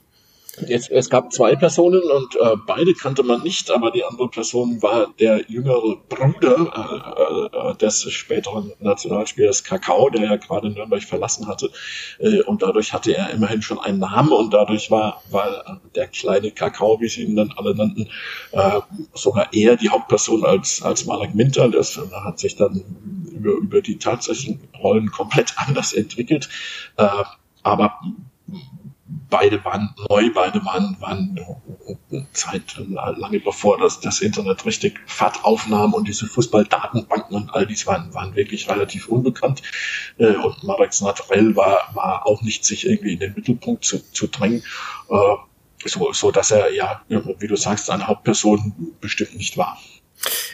[0.68, 4.82] Es, es gab zwei Personen und äh, beide kannte man nicht, aber die andere Person
[4.82, 11.48] war der jüngere Bruder äh, äh, des späteren Nationalspielers Kakao, der ja gerade Nürnberg verlassen
[11.48, 11.70] hatte.
[12.18, 16.50] Äh, und dadurch hatte er immerhin schon einen Namen und dadurch war, war der kleine
[16.50, 18.10] Kakao, wie sie ihn dann alle nannten,
[18.52, 18.80] äh,
[19.14, 21.70] sogar eher die Hauptperson als, als Marek Minter.
[21.70, 22.84] Das hat sich dann
[23.32, 26.50] über, über die tatsächlichen Rollen komplett anders entwickelt.
[26.98, 27.08] Äh,
[27.62, 27.98] aber
[29.32, 31.40] beide waren neu, beide waren, waren
[32.32, 32.76] Zeit
[33.16, 38.12] lange bevor das, das Internet richtig Fahrt aufnahm und diese Fußballdatenbanken und all dies waren,
[38.12, 39.62] waren wirklich relativ unbekannt.
[40.18, 44.26] Äh, und Marek Naturell war, war auch nicht sich irgendwie in den Mittelpunkt zu, zu
[44.26, 44.62] drängen,
[45.08, 45.36] äh,
[45.84, 49.78] so, so dass er ja, wie du sagst, eine Hauptperson bestimmt nicht war.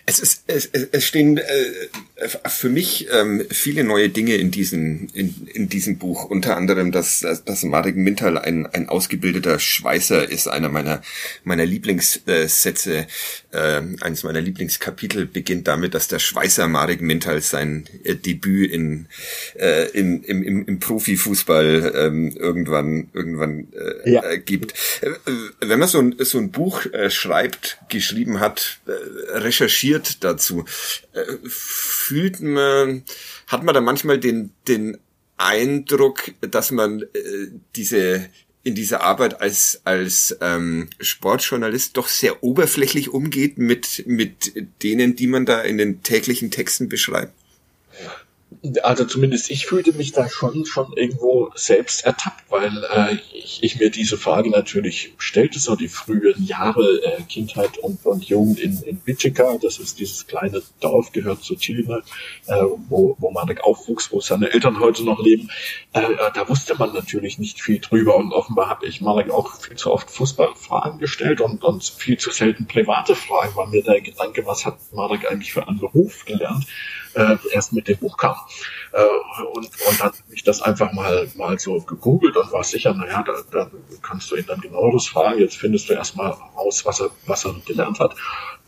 [0.06, 5.46] Es ist, es, es stehen äh, für mich ähm, viele neue Dinge in diesem in,
[5.52, 6.24] in diesem Buch.
[6.24, 10.48] Unter anderem, dass dass Marek Mintal ein ein ausgebildeter Schweißer ist.
[10.48, 11.02] Einer meiner
[11.44, 13.06] meiner Lieblingssätze,
[13.52, 19.06] äh, eines meiner Lieblingskapitel beginnt damit, dass der Schweißer Marek Mintal sein äh, Debüt in,
[19.58, 24.24] äh, in im, im, im Profifußball ähm, irgendwann irgendwann äh, ja.
[24.24, 24.72] äh, gibt.
[25.02, 25.10] Äh,
[25.60, 30.64] wenn man so ein so ein Buch äh, schreibt, geschrieben hat, äh, recherchiert dazu.
[31.12, 33.04] Äh, fühlt man,
[33.46, 34.98] hat man da manchmal den, den
[35.36, 37.06] Eindruck, dass man äh,
[37.76, 38.28] diese
[38.64, 45.28] in dieser Arbeit als als ähm, Sportjournalist doch sehr oberflächlich umgeht mit mit denen, die
[45.28, 47.32] man da in den täglichen Texten beschreibt
[48.82, 53.78] also zumindest ich fühlte mich da schon schon irgendwo selbst ertappt, weil äh, ich, ich
[53.78, 58.82] mir diese Frage natürlich stellte, so die frühen Jahre äh, Kindheit und, und Jugend in,
[58.82, 62.02] in Bitschika, das ist dieses kleine Dorf, gehört zu Chile,
[62.46, 65.50] äh, wo, wo Marek aufwuchs, wo seine Eltern heute noch leben,
[65.92, 69.60] äh, äh, da wusste man natürlich nicht viel drüber und offenbar habe ich Marek auch
[69.60, 74.00] viel zu oft Fußballfragen gestellt und, und viel zu selten private Fragen, weil mir der
[74.00, 76.66] Gedanke, was hat Marek eigentlich für einen Beruf gelernt,
[77.18, 78.36] äh, erst mit dem Buch kam.
[78.92, 79.02] Äh,
[79.54, 83.24] und, und dann habe ich das einfach mal, mal so gegoogelt und war sicher, naja,
[83.26, 83.70] da, da
[84.02, 85.40] kannst du ihn dann genaueres fragen.
[85.40, 88.14] Jetzt findest du erstmal raus, was er, was er gelernt hat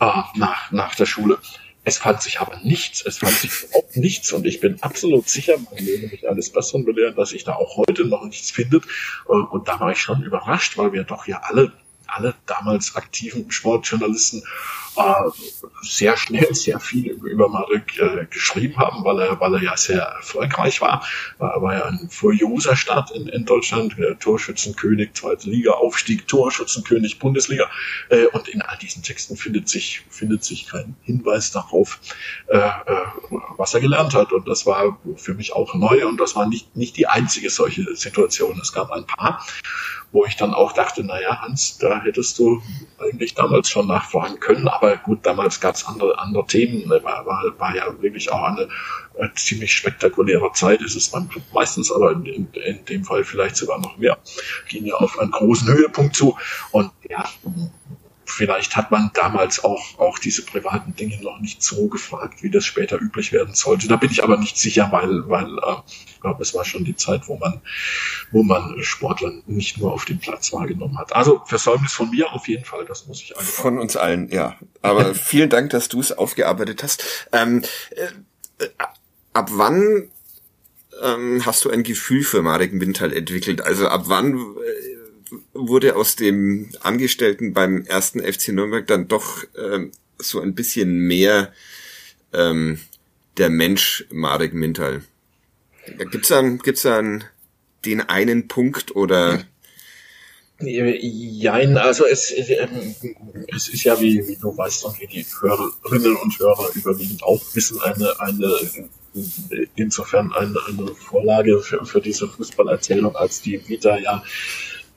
[0.00, 1.38] äh, nach, nach der Schule.
[1.82, 5.56] Es fand sich aber nichts, es fand sich überhaupt nichts und ich bin absolut sicher,
[5.56, 8.84] man möge mich alles Besseren belehren, dass sich da auch heute noch nichts findet.
[9.28, 11.72] Äh, und da war ich schon überrascht, weil wir doch ja alle
[12.12, 14.42] alle damals aktiven Sportjournalisten
[15.82, 20.02] sehr schnell sehr viel über Marek äh, geschrieben haben, weil er, weil er ja sehr
[20.02, 21.04] erfolgreich war.
[21.38, 27.70] War, war ja ein furioser Start in, in Deutschland, Torschützenkönig, zweite Liga, Aufstieg, Torschützenkönig, Bundesliga.
[28.08, 31.98] Äh, und in all diesen Texten findet sich, findet sich kein Hinweis darauf,
[32.48, 32.70] äh, äh,
[33.56, 34.32] was er gelernt hat.
[34.32, 37.94] Und das war für mich auch neu und das war nicht, nicht die einzige solche
[37.96, 38.58] Situation.
[38.60, 39.44] Es gab ein paar
[40.12, 42.62] wo ich dann auch dachte, naja, Hans, da hättest du
[42.98, 47.26] eigentlich damals schon nachfragen können, aber gut, damals gab es andere, andere Themen, ne, war,
[47.26, 48.68] war, war ja wirklich auch eine,
[49.18, 51.12] eine ziemlich spektakuläre Zeit, ist es
[51.52, 54.18] meistens, aber in, in, in dem Fall vielleicht sogar noch mehr,
[54.68, 56.36] ging ja auf einen großen Höhepunkt zu
[56.72, 57.24] und ja,
[58.30, 62.64] vielleicht hat man damals auch, auch diese privaten Dinge noch nicht so gefragt, wie das
[62.64, 63.88] später üblich werden sollte.
[63.88, 66.96] Da bin ich aber nicht sicher, weil, weil äh, ich glaube, es war schon die
[66.96, 67.60] Zeit, wo man,
[68.30, 71.14] wo man Sportler nicht nur auf dem Platz wahrgenommen hat.
[71.14, 73.52] Also Versäumnis von mir auf jeden Fall, das muss ich einfach.
[73.52, 74.56] Von uns allen, ja.
[74.82, 77.28] Aber vielen Dank, dass du es aufgearbeitet hast.
[77.32, 78.68] Ähm, äh,
[79.32, 80.10] ab wann
[81.02, 83.62] ähm, hast du ein Gefühl für Marek Wintal entwickelt?
[83.62, 84.89] Also ab wann äh,
[85.52, 91.52] wurde aus dem Angestellten beim ersten FC Nürnberg dann doch ähm, so ein bisschen mehr
[92.32, 92.80] ähm,
[93.36, 95.02] der Mensch Marek Mintal.
[96.10, 97.24] Gibt's dann gibt's dann
[97.84, 99.44] den einen Punkt oder
[100.62, 102.94] Jein, also es, ähm,
[103.48, 107.42] es ist ja, wie, wie du weißt und wie die Hörerinnen und Hörer überwiegend auch
[107.54, 108.60] wissen, eine, eine
[109.74, 114.22] insofern eine, eine Vorlage für, für diese Fußballerzählung, als die Vita ja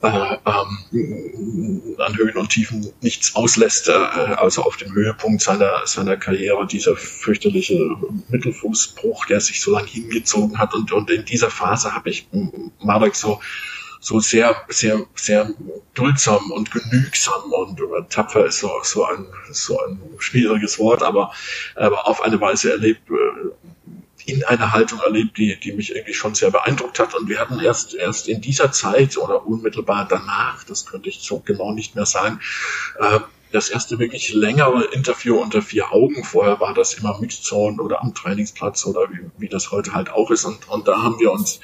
[0.02, 6.16] äh, ähm, an Höhen und Tiefen nichts auslässt, äh, also auf dem Höhepunkt seiner, seiner
[6.16, 7.78] Karriere, dieser fürchterliche
[8.28, 10.74] Mittelfußbruch, der sich so lange hingezogen hat.
[10.74, 12.28] Und, und in dieser Phase habe ich
[12.80, 13.40] Marek so
[14.04, 15.48] so sehr, sehr, sehr
[15.94, 17.80] duldsam und genügsam und
[18.10, 21.32] tapfer ist so, so ein, so ein schwieriges Wort, aber,
[21.74, 23.94] aber auf eine Weise erlebt, äh,
[24.26, 27.14] in einer Haltung erlebt, die, die mich irgendwie schon sehr beeindruckt hat.
[27.14, 31.40] Und wir hatten erst, erst in dieser Zeit oder unmittelbar danach, das könnte ich so
[31.40, 32.40] genau nicht mehr sagen,
[32.98, 33.20] äh,
[33.52, 36.24] das erste wirklich längere Interview unter vier Augen.
[36.24, 40.30] Vorher war das immer Mixzone oder am Trainingsplatz oder wie, wie das heute halt auch
[40.32, 40.44] ist.
[40.44, 41.60] Und, und da haben wir uns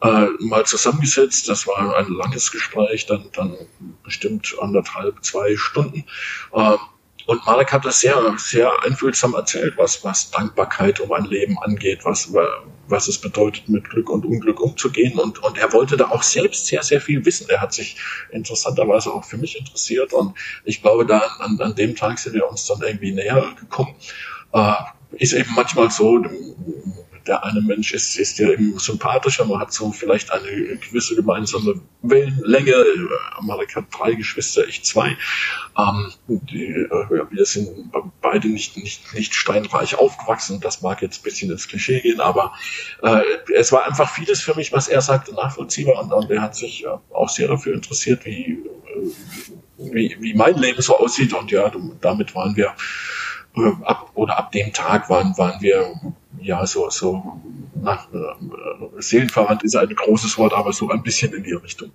[0.00, 1.48] äh, mal zusammengesetzt.
[1.48, 3.56] Das war ein langes Gespräch, dann, dann
[4.04, 6.04] bestimmt anderthalb, zwei Stunden.
[6.52, 6.76] Äh,
[7.28, 12.00] und Marek hat das sehr, sehr einfühlsam erzählt, was, was Dankbarkeit um ein Leben angeht,
[12.04, 12.32] was,
[12.86, 15.18] was es bedeutet, mit Glück und Unglück umzugehen.
[15.18, 17.46] Und, und er wollte da auch selbst sehr, sehr viel wissen.
[17.50, 17.98] Er hat sich
[18.30, 20.14] interessanterweise auch für mich interessiert.
[20.14, 23.94] Und ich glaube, da an, an dem Tag sind wir uns dann irgendwie näher gekommen.
[24.54, 24.72] Äh,
[25.18, 26.24] ist eben manchmal so,
[27.28, 31.80] der eine Mensch ist, ist ja eben sympathischer, man hat so vielleicht eine gewisse gemeinsame
[32.02, 32.84] Wellenlänge.
[33.42, 35.16] Marek hat drei Geschwister, ich zwei.
[35.78, 40.60] Ähm, die, äh, wir sind beide nicht, nicht, nicht steinreich aufgewachsen.
[40.60, 42.54] Das mag jetzt ein bisschen ins Klischee gehen, aber
[43.02, 43.20] äh,
[43.54, 46.02] es war einfach vieles für mich, was er sagte, nachvollziehbar.
[46.02, 50.56] Und, und er hat sich äh, auch sehr dafür interessiert, wie, äh, wie, wie mein
[50.56, 51.34] Leben so aussieht.
[51.34, 52.74] Und ja, damit waren wir
[53.84, 55.94] ab oder ab dem Tag waren, waren wir
[56.40, 57.40] ja so, so
[57.74, 58.18] nach, äh,
[58.98, 61.90] seelenverwandt ist ein großes Wort, aber so ein bisschen in die Richtung.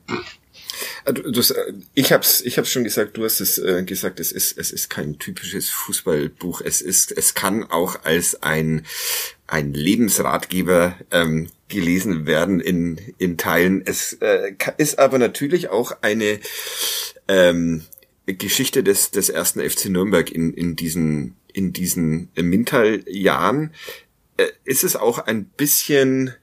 [1.05, 3.17] Äh, äh, ich hab's, ich hab's schon gesagt.
[3.17, 4.19] Du hast es äh, gesagt.
[4.19, 6.61] Es ist, es ist kein typisches Fußballbuch.
[6.61, 8.85] Es ist, es kann auch als ein
[9.45, 13.83] ein Lebensratgeber ähm, gelesen werden in in Teilen.
[13.85, 16.39] Es äh, ist aber natürlich auch eine
[17.27, 17.83] ähm,
[18.25, 23.73] Geschichte des des ersten FC Nürnberg in in diesen in diesen Mintal-Jahren
[24.37, 26.33] äh, ist es auch ein bisschen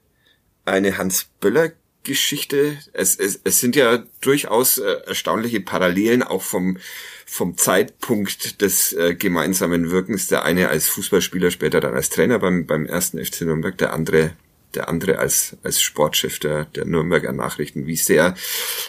[0.65, 2.79] eine Hans Böller Geschichte.
[2.93, 6.79] Es, es, es sind ja durchaus äh, erstaunliche Parallelen auch vom
[7.27, 10.27] vom Zeitpunkt des äh, gemeinsamen Wirkens.
[10.27, 14.33] Der eine als Fußballspieler, später dann als Trainer beim beim ersten FC Nürnberg, der andere
[14.75, 17.87] der andere als als Sportchef der der Nürnberger Nachrichten.
[17.87, 18.35] Wie sehr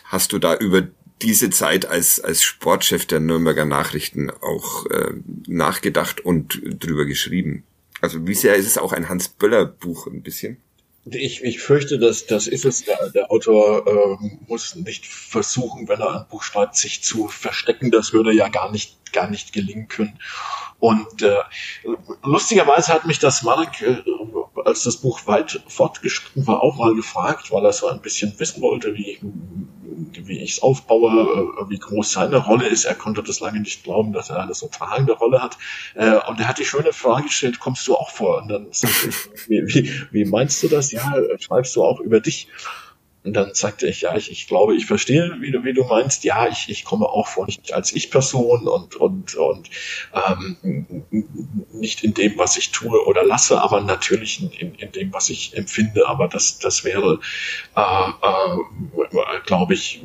[0.05, 0.87] hast du da über
[1.21, 5.13] diese Zeit als, als Sportchef der Nürnberger Nachrichten auch äh,
[5.47, 7.63] nachgedacht und drüber geschrieben.
[8.01, 10.57] Also wie sehr ist es auch ein Hans Böller Buch ein bisschen?
[11.05, 12.85] Ich, ich fürchte, dass das ist es.
[12.85, 17.89] Der, der Autor äh, muss nicht versuchen, wenn er ein Buch schreibt, sich zu verstecken.
[17.89, 20.19] Das würde ja gar nicht, gar nicht gelingen können.
[20.79, 21.37] Und äh,
[22.23, 23.97] lustigerweise hat mich das Mark, äh,
[24.63, 28.61] als das Buch weit fortgeschritten war, auch mal gefragt, weil er so ein bisschen wissen
[28.61, 29.19] wollte, wie,
[30.13, 32.85] wie ich es aufbaue, äh, wie groß seine Rolle ist.
[32.85, 35.57] Er konnte das lange nicht glauben, dass er eine so tragende Rolle hat.
[35.95, 38.41] Äh, und er hat die schöne Frage gestellt, kommst du auch vor?
[38.41, 38.83] Und dann ich,
[39.47, 40.91] wie, wie, wie meinst du das?
[40.91, 42.47] Ja, schreibst du auch über dich?
[43.23, 46.23] Und dann sagte ich, ja, ich, ich glaube, ich verstehe, wie du, wie du meinst.
[46.23, 49.69] Ja, ich, ich komme auch vor, nicht als Ich-Person und, und, und
[50.13, 51.05] ähm,
[51.71, 55.55] nicht in dem, was ich tue oder lasse, aber natürlich in, in dem, was ich
[55.55, 56.07] empfinde.
[56.07, 57.19] Aber das, das wäre,
[57.75, 60.01] äh, äh, glaube ich,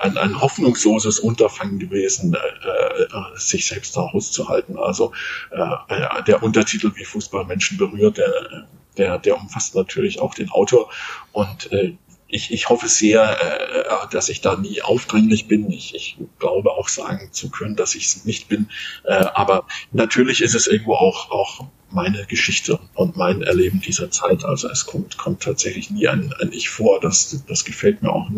[0.00, 3.06] ein, ein hoffnungsloses Unterfangen gewesen, äh, äh,
[3.36, 4.78] sich selbst da auszuhalten.
[4.78, 5.12] Also
[5.50, 10.90] äh, der Untertitel, wie Fußball Menschen berührt, der der, der umfasst natürlich auch den Autor
[11.32, 11.96] und äh,
[12.34, 15.70] ich, ich hoffe sehr, äh, dass ich da nie aufdringlich bin.
[15.70, 18.68] Ich, ich glaube auch sagen zu können, dass ich es nicht bin.
[19.04, 24.44] Äh, aber natürlich ist es irgendwo auch, auch meine Geschichte und mein Erleben dieser Zeit.
[24.44, 26.98] Also es kommt, kommt tatsächlich nie ein, ein Ich vor.
[27.00, 28.28] Das, das gefällt mir auch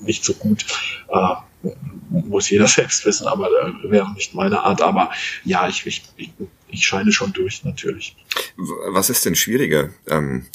[0.00, 0.64] nicht so gut.
[1.08, 1.34] Äh,
[2.10, 4.80] muss jeder selbst wissen, aber äh, wäre nicht meine Art.
[4.80, 5.10] Aber
[5.44, 6.30] ja, ich, ich, ich
[6.76, 8.16] scheine schon durch, natürlich.
[8.56, 9.90] Was ist denn schwieriger?
[10.06, 10.46] Ähm,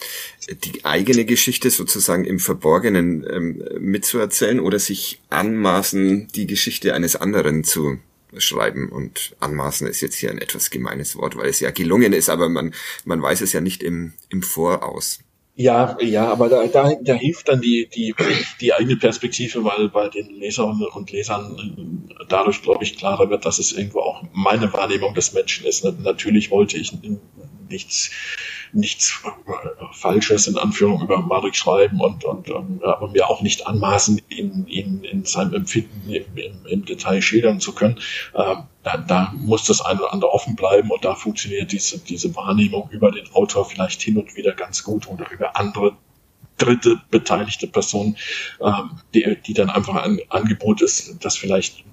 [0.63, 7.63] die eigene Geschichte sozusagen im Verborgenen ähm, mitzuerzählen oder sich anmaßen, die Geschichte eines anderen
[7.63, 7.99] zu
[8.37, 12.29] schreiben und anmaßen ist jetzt hier ein etwas gemeines Wort, weil es ja gelungen ist,
[12.29, 12.73] aber man,
[13.05, 15.19] man weiß es ja nicht im, im Voraus.
[15.57, 18.13] Ja, ja, aber da, da, da hilft dann die, die,
[18.59, 23.57] die eigene Perspektive, weil bei den Leserinnen und Lesern dadurch, glaube ich, klarer wird, dass
[23.59, 25.85] es irgendwo auch meine Wahrnehmung des Menschen ist.
[25.85, 26.91] Natürlich wollte ich
[27.69, 28.11] nichts,
[28.73, 29.21] nichts
[29.93, 34.65] Falsches in Anführung über Marek schreiben und, und, und aber mir auch nicht anmaßen, ihn,
[34.67, 37.99] ihn in seinem Empfinden im, im, im Detail schildern zu können.
[38.35, 42.35] Ähm, da, da muss das eine oder andere offen bleiben und da funktioniert diese, diese
[42.35, 45.97] Wahrnehmung über den Autor vielleicht hin und wieder ganz gut oder über andere
[46.57, 48.17] dritte beteiligte Personen,
[48.61, 51.83] ähm, die, die dann einfach ein Angebot ist, das vielleicht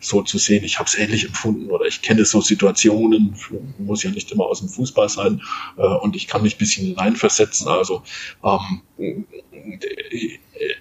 [0.00, 3.36] so zu sehen, ich habe es ähnlich empfunden oder ich kenne so Situationen,
[3.78, 5.42] muss ja nicht immer aus dem Fußball sein
[5.76, 7.68] äh, und ich kann mich ein bisschen hineinversetzen.
[7.68, 8.02] Also
[8.44, 9.26] ähm,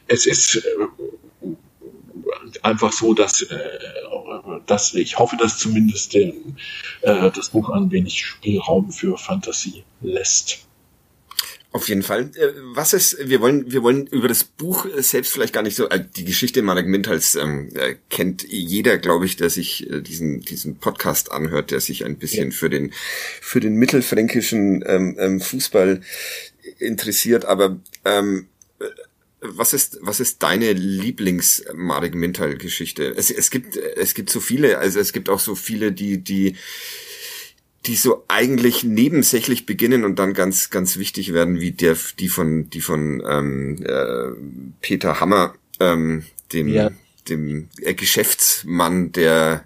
[0.08, 0.62] es ist äh,
[2.62, 3.60] einfach so, dass, äh,
[4.66, 6.34] dass ich hoffe, dass zumindest äh,
[7.02, 10.68] das Buch ein wenig Spielraum für Fantasie lässt.
[11.74, 12.30] Auf jeden Fall.
[12.36, 15.90] Äh, was ist, wir wollen, wir wollen über das Buch selbst vielleicht gar nicht so,
[15.90, 20.78] äh, die Geschichte Marek Mintals ähm, äh, kennt jeder, glaube ich, der sich diesen, diesen
[20.78, 22.56] Podcast anhört, der sich ein bisschen ja.
[22.56, 22.94] für den,
[23.42, 26.02] für den mittelfränkischen ähm, ähm, Fußball
[26.78, 28.48] interessiert, aber ähm,
[29.42, 33.14] was ist, was ist deine Lieblings-Marek Mintal-Geschichte?
[33.18, 36.56] Es, es gibt, es gibt so viele, also es gibt auch so viele, die, die,
[37.86, 42.70] die so eigentlich nebensächlich beginnen und dann ganz, ganz wichtig werden, wie der, die von,
[42.70, 44.32] die von ähm, äh,
[44.82, 46.24] Peter Hammer, ähm,
[46.54, 46.92] dem, ja.
[47.28, 49.66] dem äh, Geschäftsmann, der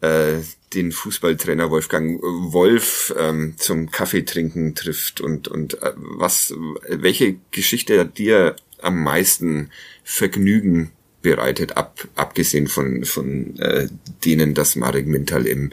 [0.00, 0.38] äh,
[0.74, 6.54] den Fußballtrainer Wolfgang Wolf ähm, zum Kaffeetrinken trifft und und äh, was
[6.88, 9.70] welche Geschichte hat dir am meisten
[10.04, 10.92] Vergnügen
[11.22, 13.88] bereitet, ab, abgesehen von, von äh,
[14.24, 15.70] denen, dass Marek Mintal im,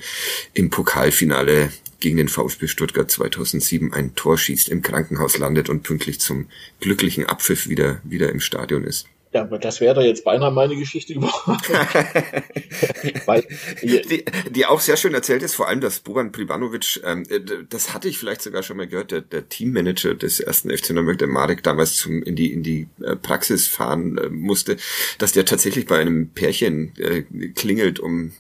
[0.54, 6.20] im Pokalfinale gegen den VfB Stuttgart 2007 ein Tor schießt, im Krankenhaus landet und pünktlich
[6.20, 6.48] zum
[6.80, 9.08] glücklichen Abpfiff wieder, wieder im Stadion ist.
[9.38, 11.70] Ja, aber das wäre jetzt beinahe meine Geschichte überhaupt.
[13.28, 13.46] Weil,
[13.84, 17.94] die, die auch sehr schön erzählt ist, vor allem, dass Boban Pribanovic, ähm, äh, das
[17.94, 21.28] hatte ich vielleicht sogar schon mal gehört, der, der Teammanager des ersten FC Nürnberg, der
[21.28, 24.78] Marek, damals zum, in die, in die äh, Praxis fahren äh, musste,
[25.20, 27.22] dass der tatsächlich bei einem Pärchen äh,
[27.54, 28.32] klingelt, um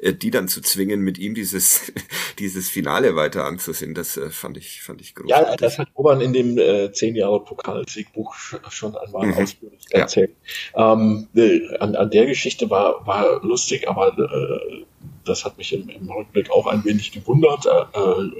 [0.00, 1.92] die dann zu zwingen, mit ihm dieses,
[2.38, 5.48] dieses Finale weiter anzusehen, das äh, fand ich, fand ich großartig.
[5.48, 9.34] Ja, das hat Boban in dem äh, zehn Jahre Pokalsiegbuch schon einmal mhm.
[9.34, 10.30] ausführlich erzählt.
[10.74, 10.92] Ja.
[10.92, 14.84] Ähm, äh, an, an der Geschichte war, war lustig, aber äh,
[15.24, 17.66] das hat mich im, im Rückblick auch ein wenig gewundert.
[17.66, 18.30] Äh, äh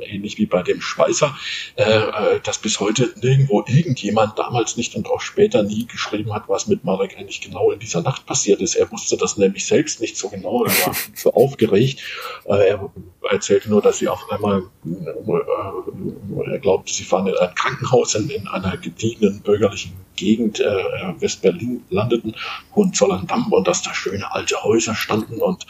[0.00, 1.36] ähnlich wie bei dem Schweißer,
[1.76, 6.44] äh, äh, dass bis heute nirgendwo irgendjemand damals nicht und auch später nie geschrieben hat,
[6.48, 8.74] was mit Marek eigentlich genau in dieser Nacht passiert ist.
[8.74, 12.00] Er wusste das nämlich selbst nicht so genau, er war so aufgeregt.
[12.46, 12.90] Äh, er
[13.30, 18.30] erzählte nur, dass sie auf einmal, äh, er glaubte, sie fahren in ein Krankenhaus in,
[18.30, 20.84] in einer gediegenen bürgerlichen Gegend äh,
[21.18, 22.34] West-Berlin landeten,
[22.74, 25.66] Hohenzollern-Damm, und dass da schöne alte Häuser standen und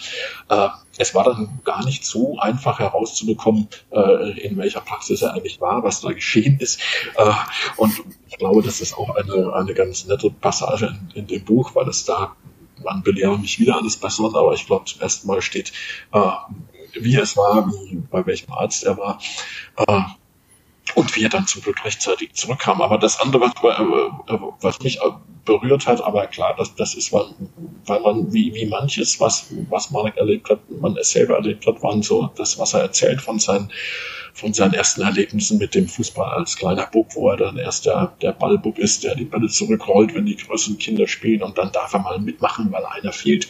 [0.49, 0.69] äh,
[0.99, 5.83] es war dann gar nicht so einfach herauszubekommen, äh, in welcher Praxis er eigentlich war,
[5.83, 6.81] was da geschehen ist.
[7.17, 7.33] Äh,
[7.77, 7.93] und
[8.29, 11.89] ich glaube, das ist auch eine, eine ganz nette Passage in, in dem Buch, weil
[11.89, 12.37] es da,
[12.83, 15.73] man belehre mich wieder alles Personen, aber ich glaube, zum ersten Mal steht,
[16.13, 16.31] äh,
[17.01, 19.19] wie es war, wie, bei welchem Arzt er war.
[19.77, 20.03] Äh,
[20.95, 22.81] und wie er dann zum Glück rechtzeitig zurückkam.
[22.81, 23.55] Aber das andere, was,
[24.61, 25.01] was mich
[25.45, 30.17] berührt hat, aber klar, das, das ist, weil man wie, wie manches, was, was Marek
[30.17, 33.71] erlebt hat, man es selber erlebt hat, waren so das, was er erzählt von seinen,
[34.33, 38.17] von seinen ersten Erlebnissen mit dem Fußball als kleiner Bub, wo er dann erst der,
[38.23, 41.93] der Ballbub ist, der die Bälle zurückrollt, wenn die größeren Kinder spielen und dann darf
[41.93, 43.49] er mal mitmachen, weil einer fehlt.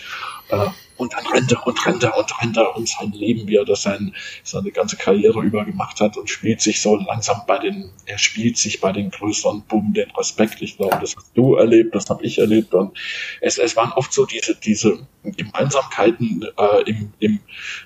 [0.49, 0.67] Äh,
[0.97, 3.65] und dann rennt er und rennt er und rennt er und sein Leben, wie er
[3.65, 7.91] das sein, seine ganze Karriere über gemacht hat und spielt sich so langsam bei den,
[8.07, 10.63] er spielt sich bei den größeren Buben den Respekt.
[10.63, 12.97] Ich glaube, das hast du erlebt, das habe ich erlebt und
[13.41, 17.41] es, es waren oft so diese, diese Gemeinsamkeiten äh, im, im,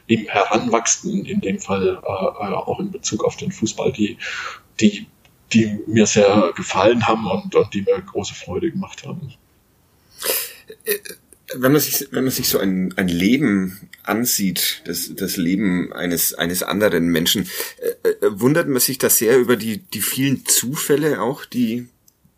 [0.06, 4.18] im Heranwachsen, in dem Fall äh, äh auch in Bezug auf den Fußball, die,
[4.80, 5.06] die,
[5.52, 9.34] die mir sehr gefallen haben und, und die mir große Freude gemacht haben.
[11.54, 16.34] Wenn man sich, wenn man sich so ein, ein Leben ansieht, das, das Leben eines,
[16.34, 21.20] eines anderen Menschen, äh, äh, wundert man sich da sehr über die, die vielen Zufälle
[21.22, 21.88] auch, die,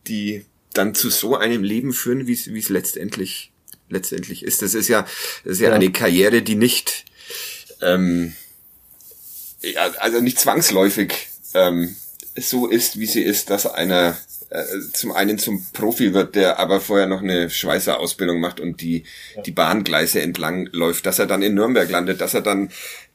[0.07, 0.45] die
[0.75, 3.51] dann zu so einem Leben führen, wie es, wie es letztendlich,
[3.89, 4.63] letztendlich ist.
[4.63, 5.03] Das ist ja,
[5.45, 5.75] das ist ja, ja.
[5.75, 7.05] eine Karriere, die nicht,
[7.83, 8.35] ähm,
[9.63, 11.15] ja, also nicht zwangsläufig
[11.55, 11.97] ähm,
[12.37, 14.17] so ist, wie sie ist, dass einer
[14.93, 19.05] zum einen zum Profi wird, der aber vorher noch eine Schweißer-Ausbildung macht und die,
[19.37, 19.43] ja.
[19.43, 22.71] die Bahngleise entlang läuft, dass er dann in Nürnberg landet, dass er dann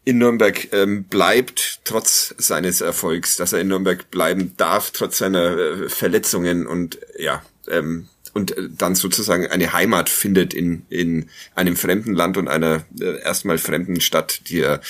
[0.05, 5.57] in Nürnberg ähm, bleibt, trotz seines Erfolgs, dass er in Nürnberg bleiben darf, trotz seiner
[5.57, 11.75] äh, Verletzungen und ja, ähm, und äh, dann sozusagen eine Heimat findet in, in einem
[11.75, 14.81] fremden Land und einer äh, erstmal fremden Stadt, die er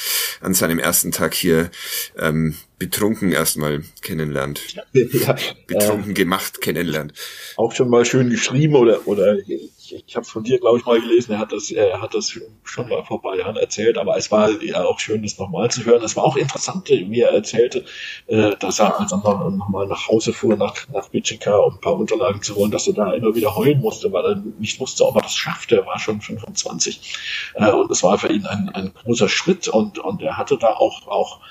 [0.41, 1.71] an seinem ersten Tag hier
[2.19, 4.61] ähm, betrunken erstmal kennenlernt.
[4.93, 5.35] Ja,
[5.67, 7.13] betrunken äh, gemacht kennenlernt.
[7.57, 10.99] Auch schon mal schön geschrieben oder oder ich, ich habe von dir, glaube ich, mal
[10.99, 14.17] gelesen, er hat das, er hat das schon mal vor ein paar Jahren erzählt, aber
[14.17, 16.03] es war ja auch schön, das nochmal zu hören.
[16.03, 17.85] Es war auch interessant, wie er erzählte,
[18.27, 21.95] äh, dass er, als er nochmal nach Hause fuhr, nach, nach Wichita, um ein paar
[21.97, 25.15] Unterlagen zu holen, dass er da immer wieder heulen musste, weil er nicht wusste, ob
[25.15, 25.71] er das schafft.
[25.71, 27.53] Er war schon 25.
[27.55, 30.73] Äh, und es war für ihn ein, ein großer Schritt und, und er hatte da
[30.73, 31.41] auch, auch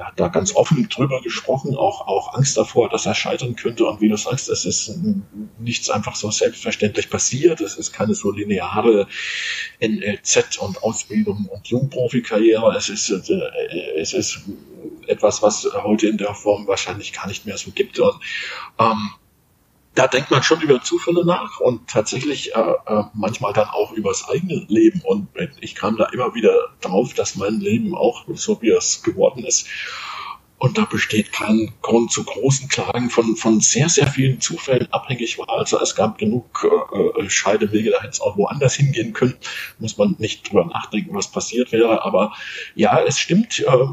[0.00, 3.84] er hat da ganz offen drüber gesprochen, auch, auch Angst davor, dass er scheitern könnte.
[3.84, 4.98] Und wie du sagst, es ist
[5.58, 7.60] nichts einfach so selbstverständlich passiert.
[7.60, 9.08] Es ist keine so lineare
[9.78, 12.74] NLZ und Ausbildung und Jungprofikarriere.
[12.74, 14.40] Es ist, äh, es ist
[15.06, 17.98] etwas, was heute in der Form wahrscheinlich gar nicht mehr so gibt.
[17.98, 18.14] Und,
[18.78, 19.10] ähm,
[19.94, 24.10] da denkt man schon über Zufälle nach und tatsächlich äh, äh, manchmal dann auch über
[24.10, 25.00] das eigene Leben.
[25.02, 25.28] Und
[25.60, 29.66] ich kam da immer wieder drauf, dass mein Leben auch so wie es geworden ist,
[30.60, 35.38] und da besteht kein Grund zu großen Klagen von, von sehr, sehr vielen Zufällen abhängig
[35.38, 35.48] war.
[35.48, 39.36] Also es gab genug äh, äh, Scheidewege, da hätte es auch woanders hingehen können.
[39.78, 42.04] Muss man nicht drüber nachdenken, was passiert wäre.
[42.04, 42.34] Aber
[42.74, 43.86] ja, es stimmt äh,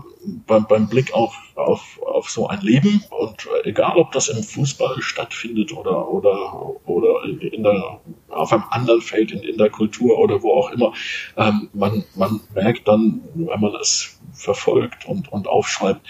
[0.46, 4.44] beim, beim Blick auf, auf, auf so ein Leben und äh, egal, ob das im
[4.44, 8.00] Fußball stattfindet oder, oder, oder in der,
[8.30, 10.94] auf einem anderen Feld in, in der Kultur oder wo auch immer,
[11.38, 16.06] ähm, man, man merkt dann, wenn man das verfolgt und, und aufschreibt,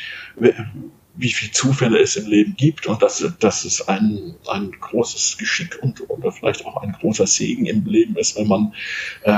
[1.17, 5.79] wie viele Zufälle es im Leben gibt und dass, dass es ein, ein großes Geschick
[5.81, 8.73] und oder vielleicht auch ein großer Segen im Leben ist, wenn man,
[9.23, 9.31] äh,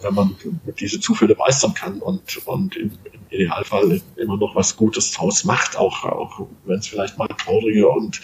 [0.00, 0.36] wenn man
[0.80, 5.76] diese Zufälle meistern kann und, und im, im Idealfall immer noch was Gutes draus macht,
[5.76, 8.20] auch, auch wenn es vielleicht mal traurige und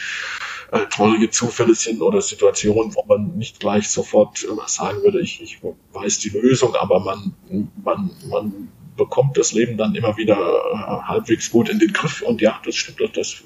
[0.73, 5.61] äh, traurige Zufälle sind oder Situationen, wo man nicht gleich sofort sagen würde, ich, ich
[5.93, 7.35] weiß die Lösung, aber man,
[7.83, 8.69] man, man
[8.99, 12.21] bekommt das Leben dann immer wieder äh, halbwegs gut in den Griff.
[12.21, 13.43] Und ja, das stimmt, das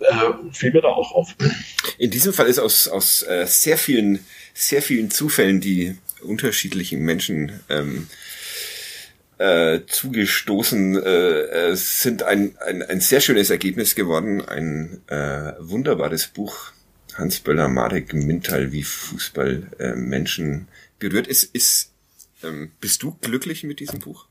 [0.00, 1.34] äh, fiel mir da auch auf.
[1.96, 7.60] In diesem Fall ist aus, aus äh, sehr vielen, sehr vielen Zufällen, die unterschiedlichen Menschen
[7.70, 8.08] ähm,
[9.38, 16.26] äh, zugestoßen äh, äh, sind ein, ein, ein sehr schönes Ergebnis geworden, ein äh, wunderbares
[16.26, 16.72] Buch.
[17.14, 21.26] Hans Böller, Marek Mintal, wie Fußball äh, Menschen berührt.
[21.26, 21.92] Ist, ist,
[22.42, 24.26] ähm, bist du glücklich mit diesem Buch?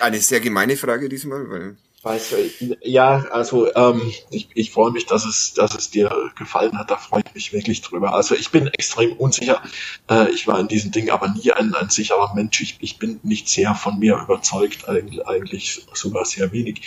[0.00, 1.76] Eine sehr gemeine Frage diesmal, weil.
[2.02, 4.00] Weißt du, ja, also ähm,
[4.30, 6.88] ich, ich freue mich, dass es, dass es dir gefallen hat.
[6.88, 8.14] Da freue ich mich wirklich drüber.
[8.14, 9.60] Also ich bin extrem unsicher.
[10.08, 12.60] Äh, ich war in diesen Dingen aber nie ein, ein sicherer Mensch.
[12.60, 16.82] Ich, ich bin nicht sehr von mir überzeugt, eigentlich, eigentlich sogar sehr wenig.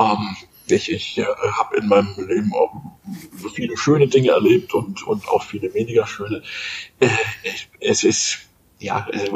[0.00, 2.72] Ähm, ich ich äh, habe in meinem Leben auch
[3.54, 6.42] viele schöne Dinge erlebt und, und auch viele weniger schöne.
[6.98, 7.08] Äh,
[7.78, 8.38] es ist,
[8.80, 9.30] ja, äh,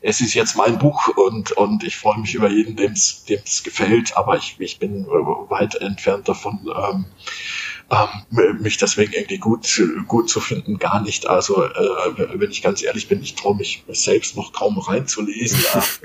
[0.00, 4.16] es ist jetzt mein Buch und, und ich freue mich über jeden, dem es gefällt,
[4.16, 7.06] aber ich, ich bin weit entfernt davon, ähm,
[7.90, 11.26] ähm, mich deswegen irgendwie gut, gut zu finden, gar nicht.
[11.26, 15.58] Also, äh, wenn ich ganz ehrlich bin, ich traue mich selbst noch kaum reinzulesen.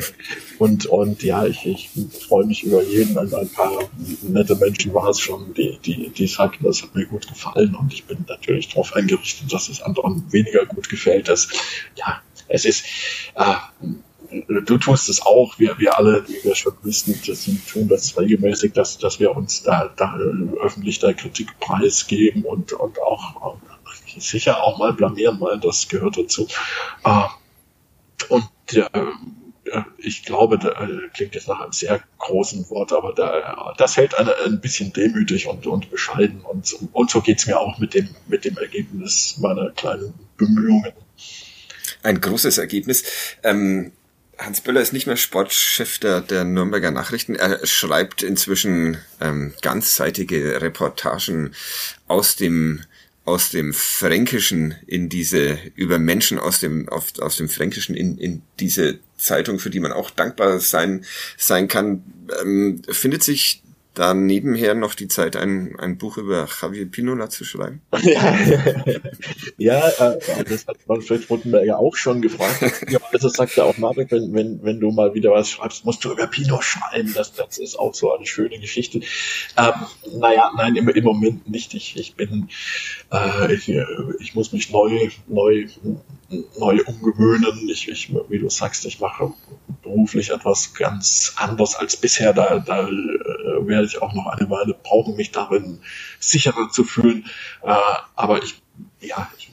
[0.59, 1.89] und, und ja, ich, ich
[2.25, 3.17] freue mich über jeden.
[3.17, 3.79] Ein, ein paar
[4.21, 7.91] nette Menschen war es schon, die, die, die sagten, das hat mir gut gefallen und
[7.91, 11.27] ich bin natürlich darauf eingerichtet, dass es anderen weniger gut gefällt.
[11.27, 11.49] Das,
[11.95, 12.85] ja, es ist,
[13.35, 13.55] äh,
[14.47, 18.73] du tust es auch, wir, wir alle, wie wir schon wissen, das tun das regelmäßig,
[18.73, 20.17] dass, dass wir uns da, da
[20.61, 26.17] öffentlich der Kritik preisgeben und, und auch äh, sicher auch mal blamieren, weil das gehört
[26.17, 26.47] dazu.
[27.03, 27.23] Äh,
[28.29, 28.89] und äh,
[29.97, 34.29] ich glaube, da klingt jetzt nach einem sehr großen Wort, aber da, das hält einen
[34.45, 36.41] ein bisschen demütig und, und bescheiden.
[36.41, 40.93] Und, und so geht's mir auch mit dem, mit dem Ergebnis meiner kleinen Bemühungen
[42.03, 43.03] ein großes Ergebnis.
[43.43, 43.91] Ähm,
[44.37, 47.35] Hans Böller ist nicht mehr Sportchef der, der Nürnberger Nachrichten.
[47.35, 51.53] Er schreibt inzwischen ähm, ganzseitige Reportagen
[52.07, 52.81] aus dem
[53.25, 58.41] aus dem Fränkischen in diese über Menschen aus dem auf, aus dem Fränkischen in, in
[58.59, 61.05] diese Zeitung, für die man auch dankbar sein
[61.37, 62.03] sein kann.
[62.41, 63.63] Ähm, findet sich
[63.93, 67.81] da nebenher noch die Zeit, ein, ein Buch über Javier Pinola zu schreiben?
[69.57, 72.85] ja, äh, das hat Manfred Rottenberger auch schon gefragt.
[73.11, 76.11] Also sagt er auch, Marek, wenn, wenn, wenn du mal wieder was schreibst, musst du
[76.11, 77.13] über Pino schreiben.
[77.13, 79.01] Das, das ist auch so eine schöne Geschichte.
[79.57, 79.73] Ähm,
[80.19, 81.73] naja, nein, im, im Moment nicht.
[81.73, 82.49] Ich, ich bin,
[83.11, 83.71] äh, ich,
[84.19, 85.67] ich muss mich neu, neu,
[86.57, 87.69] neu umgewöhnen.
[87.69, 89.33] Ich, ich, wie du sagst, ich mache
[89.83, 92.33] beruflich etwas ganz anderes als bisher.
[92.33, 95.79] Da, da äh, werde ich auch noch eine Weile brauchen, mich darin
[96.19, 97.25] sicherer zu fühlen.
[97.61, 97.75] Äh,
[98.15, 98.61] aber ich,
[99.01, 99.51] ja, ich,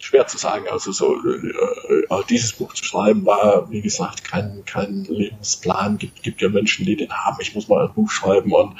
[0.00, 0.66] schwer zu sagen.
[0.70, 5.98] Also so äh, dieses Buch zu schreiben war, wie gesagt, kein, kein Lebensplan.
[5.98, 7.38] Gibt, gibt ja Menschen, die den haben.
[7.40, 8.76] Ich muss mal ein Buch schreiben und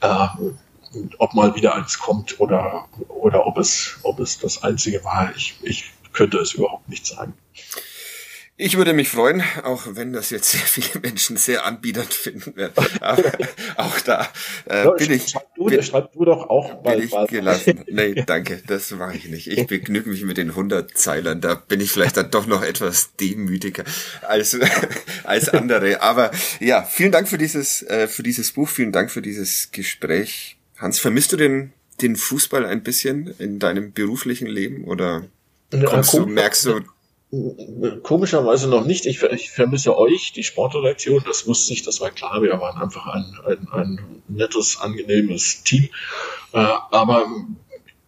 [0.00, 0.26] äh,
[1.18, 5.32] ob mal wieder eins kommt oder oder ob es ob es das einzige war.
[5.36, 7.34] Ich, ich könnte es überhaupt nicht sagen.
[8.58, 12.72] Ich würde mich freuen, auch wenn das jetzt sehr viele Menschen sehr anbiedernd finden werden.
[13.02, 13.22] Aber
[13.76, 14.28] auch da
[14.64, 15.28] äh, bin ich.
[15.28, 16.96] Schreib du, bin, schreib du doch auch mal.
[16.96, 17.26] Bin ich mal.
[17.26, 17.84] gelassen.
[17.90, 19.46] Nee, danke, das mache ich nicht.
[19.46, 21.42] Ich begnüge mich mit den 100 Zeilern.
[21.42, 23.84] Da bin ich vielleicht dann doch noch etwas demütiger
[24.22, 24.58] als
[25.24, 26.00] als andere.
[26.00, 28.68] Aber ja, vielen Dank für dieses äh, für dieses Buch.
[28.68, 30.56] Vielen Dank für dieses Gespräch.
[30.78, 35.26] Hans, vermisst du den den Fußball ein bisschen in deinem beruflichen Leben oder
[35.84, 36.80] kommst du, merkst du
[38.02, 39.06] Komischerweise noch nicht.
[39.06, 41.22] Ich, ich, vermisse euch, die Sportredaktion.
[41.26, 42.42] Das wusste ich, das war klar.
[42.42, 45.88] Wir waren einfach ein, ein, ein nettes, angenehmes Team.
[46.52, 46.58] Äh,
[46.90, 47.26] aber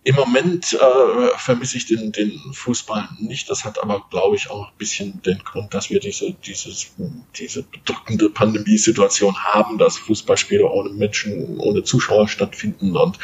[0.09, 3.51] Im Moment äh, vermisse ich den, den Fußball nicht.
[3.51, 6.95] Das hat aber, glaube ich, auch ein bisschen den Grund, dass wir diese, dieses,
[7.37, 13.19] diese bedrückende Pandemiesituation haben, dass Fußballspiele ohne Menschen, ohne Zuschauer stattfinden und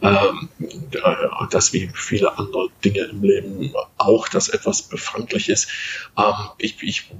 [0.00, 0.48] ähm,
[0.92, 5.68] äh, dass wie viele andere Dinge im Leben auch das etwas befremdlich ist.
[6.16, 7.10] Ähm, ich, ich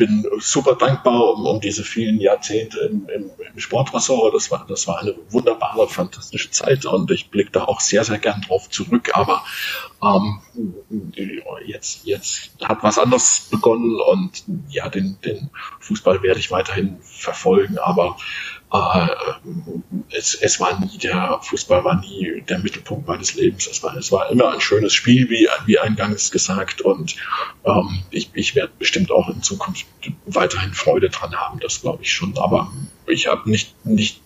[0.00, 4.34] bin super dankbar um, um diese vielen Jahrzehnte im, im, im Sportressort.
[4.34, 8.16] Das war, das war eine wunderbare, fantastische Zeit und ich blicke da auch sehr, sehr
[8.16, 9.10] gern drauf zurück.
[9.12, 9.44] Aber
[10.02, 10.40] ähm,
[11.66, 17.76] jetzt, jetzt hat was anderes begonnen und ja, den, den Fußball werde ich weiterhin verfolgen,
[17.78, 18.16] aber
[20.10, 23.66] es, es war nie der Fußball war nie der Mittelpunkt meines Lebens.
[23.66, 26.80] Es war, es war immer ein schönes Spiel, wie, wie eingangs gesagt.
[26.80, 27.16] Und
[27.64, 29.86] ähm, ich, ich werde bestimmt auch in Zukunft
[30.26, 32.38] weiterhin Freude dran haben, das glaube ich schon.
[32.38, 32.70] Aber
[33.06, 34.20] ich habe nicht, nicht,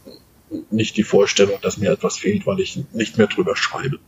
[0.70, 3.99] nicht die Vorstellung, dass mir etwas fehlt, weil ich nicht mehr drüber schreibe.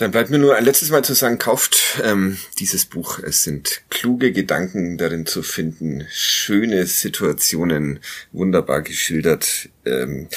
[0.00, 3.18] Dann bleibt mir nur ein letztes Mal zu sagen, kauft ähm, dieses Buch.
[3.18, 8.00] Es sind kluge Gedanken darin zu finden, schöne Situationen,
[8.32, 9.68] wunderbar geschildert.
[9.84, 10.28] Ähm,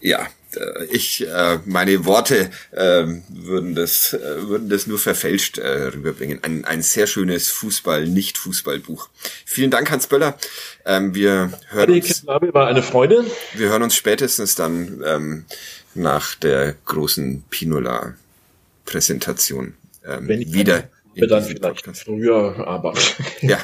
[0.00, 5.68] ja, äh, ich äh, meine Worte äh, würden das äh, würden das nur verfälscht äh,
[5.68, 6.40] rüberbringen.
[6.42, 9.08] Ein, ein sehr schönes Fußball nicht Fußballbuch.
[9.46, 10.36] Vielen Dank Hans Böller.
[10.84, 12.26] Ähm, wir hören uns.
[12.26, 13.24] War eine Freude.
[13.54, 15.44] Wir hören uns spätestens dann ähm,
[15.94, 18.16] nach der großen Pinola
[18.92, 19.74] Präsentation
[20.06, 20.90] ähm, wieder.
[21.14, 22.04] In dann vielleicht Podcast.
[22.04, 22.94] früher, aber.
[23.40, 23.58] ja.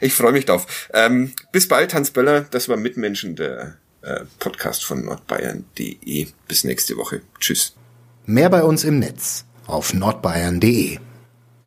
[0.00, 0.88] Ich freue mich drauf.
[0.92, 2.42] Ähm, bis bald, Hans Böller.
[2.50, 6.26] Das war Mitmenschen, der äh, Podcast von nordbayern.de.
[6.48, 7.22] Bis nächste Woche.
[7.38, 7.74] Tschüss.
[8.26, 10.98] Mehr bei uns im Netz auf nordbayern.de.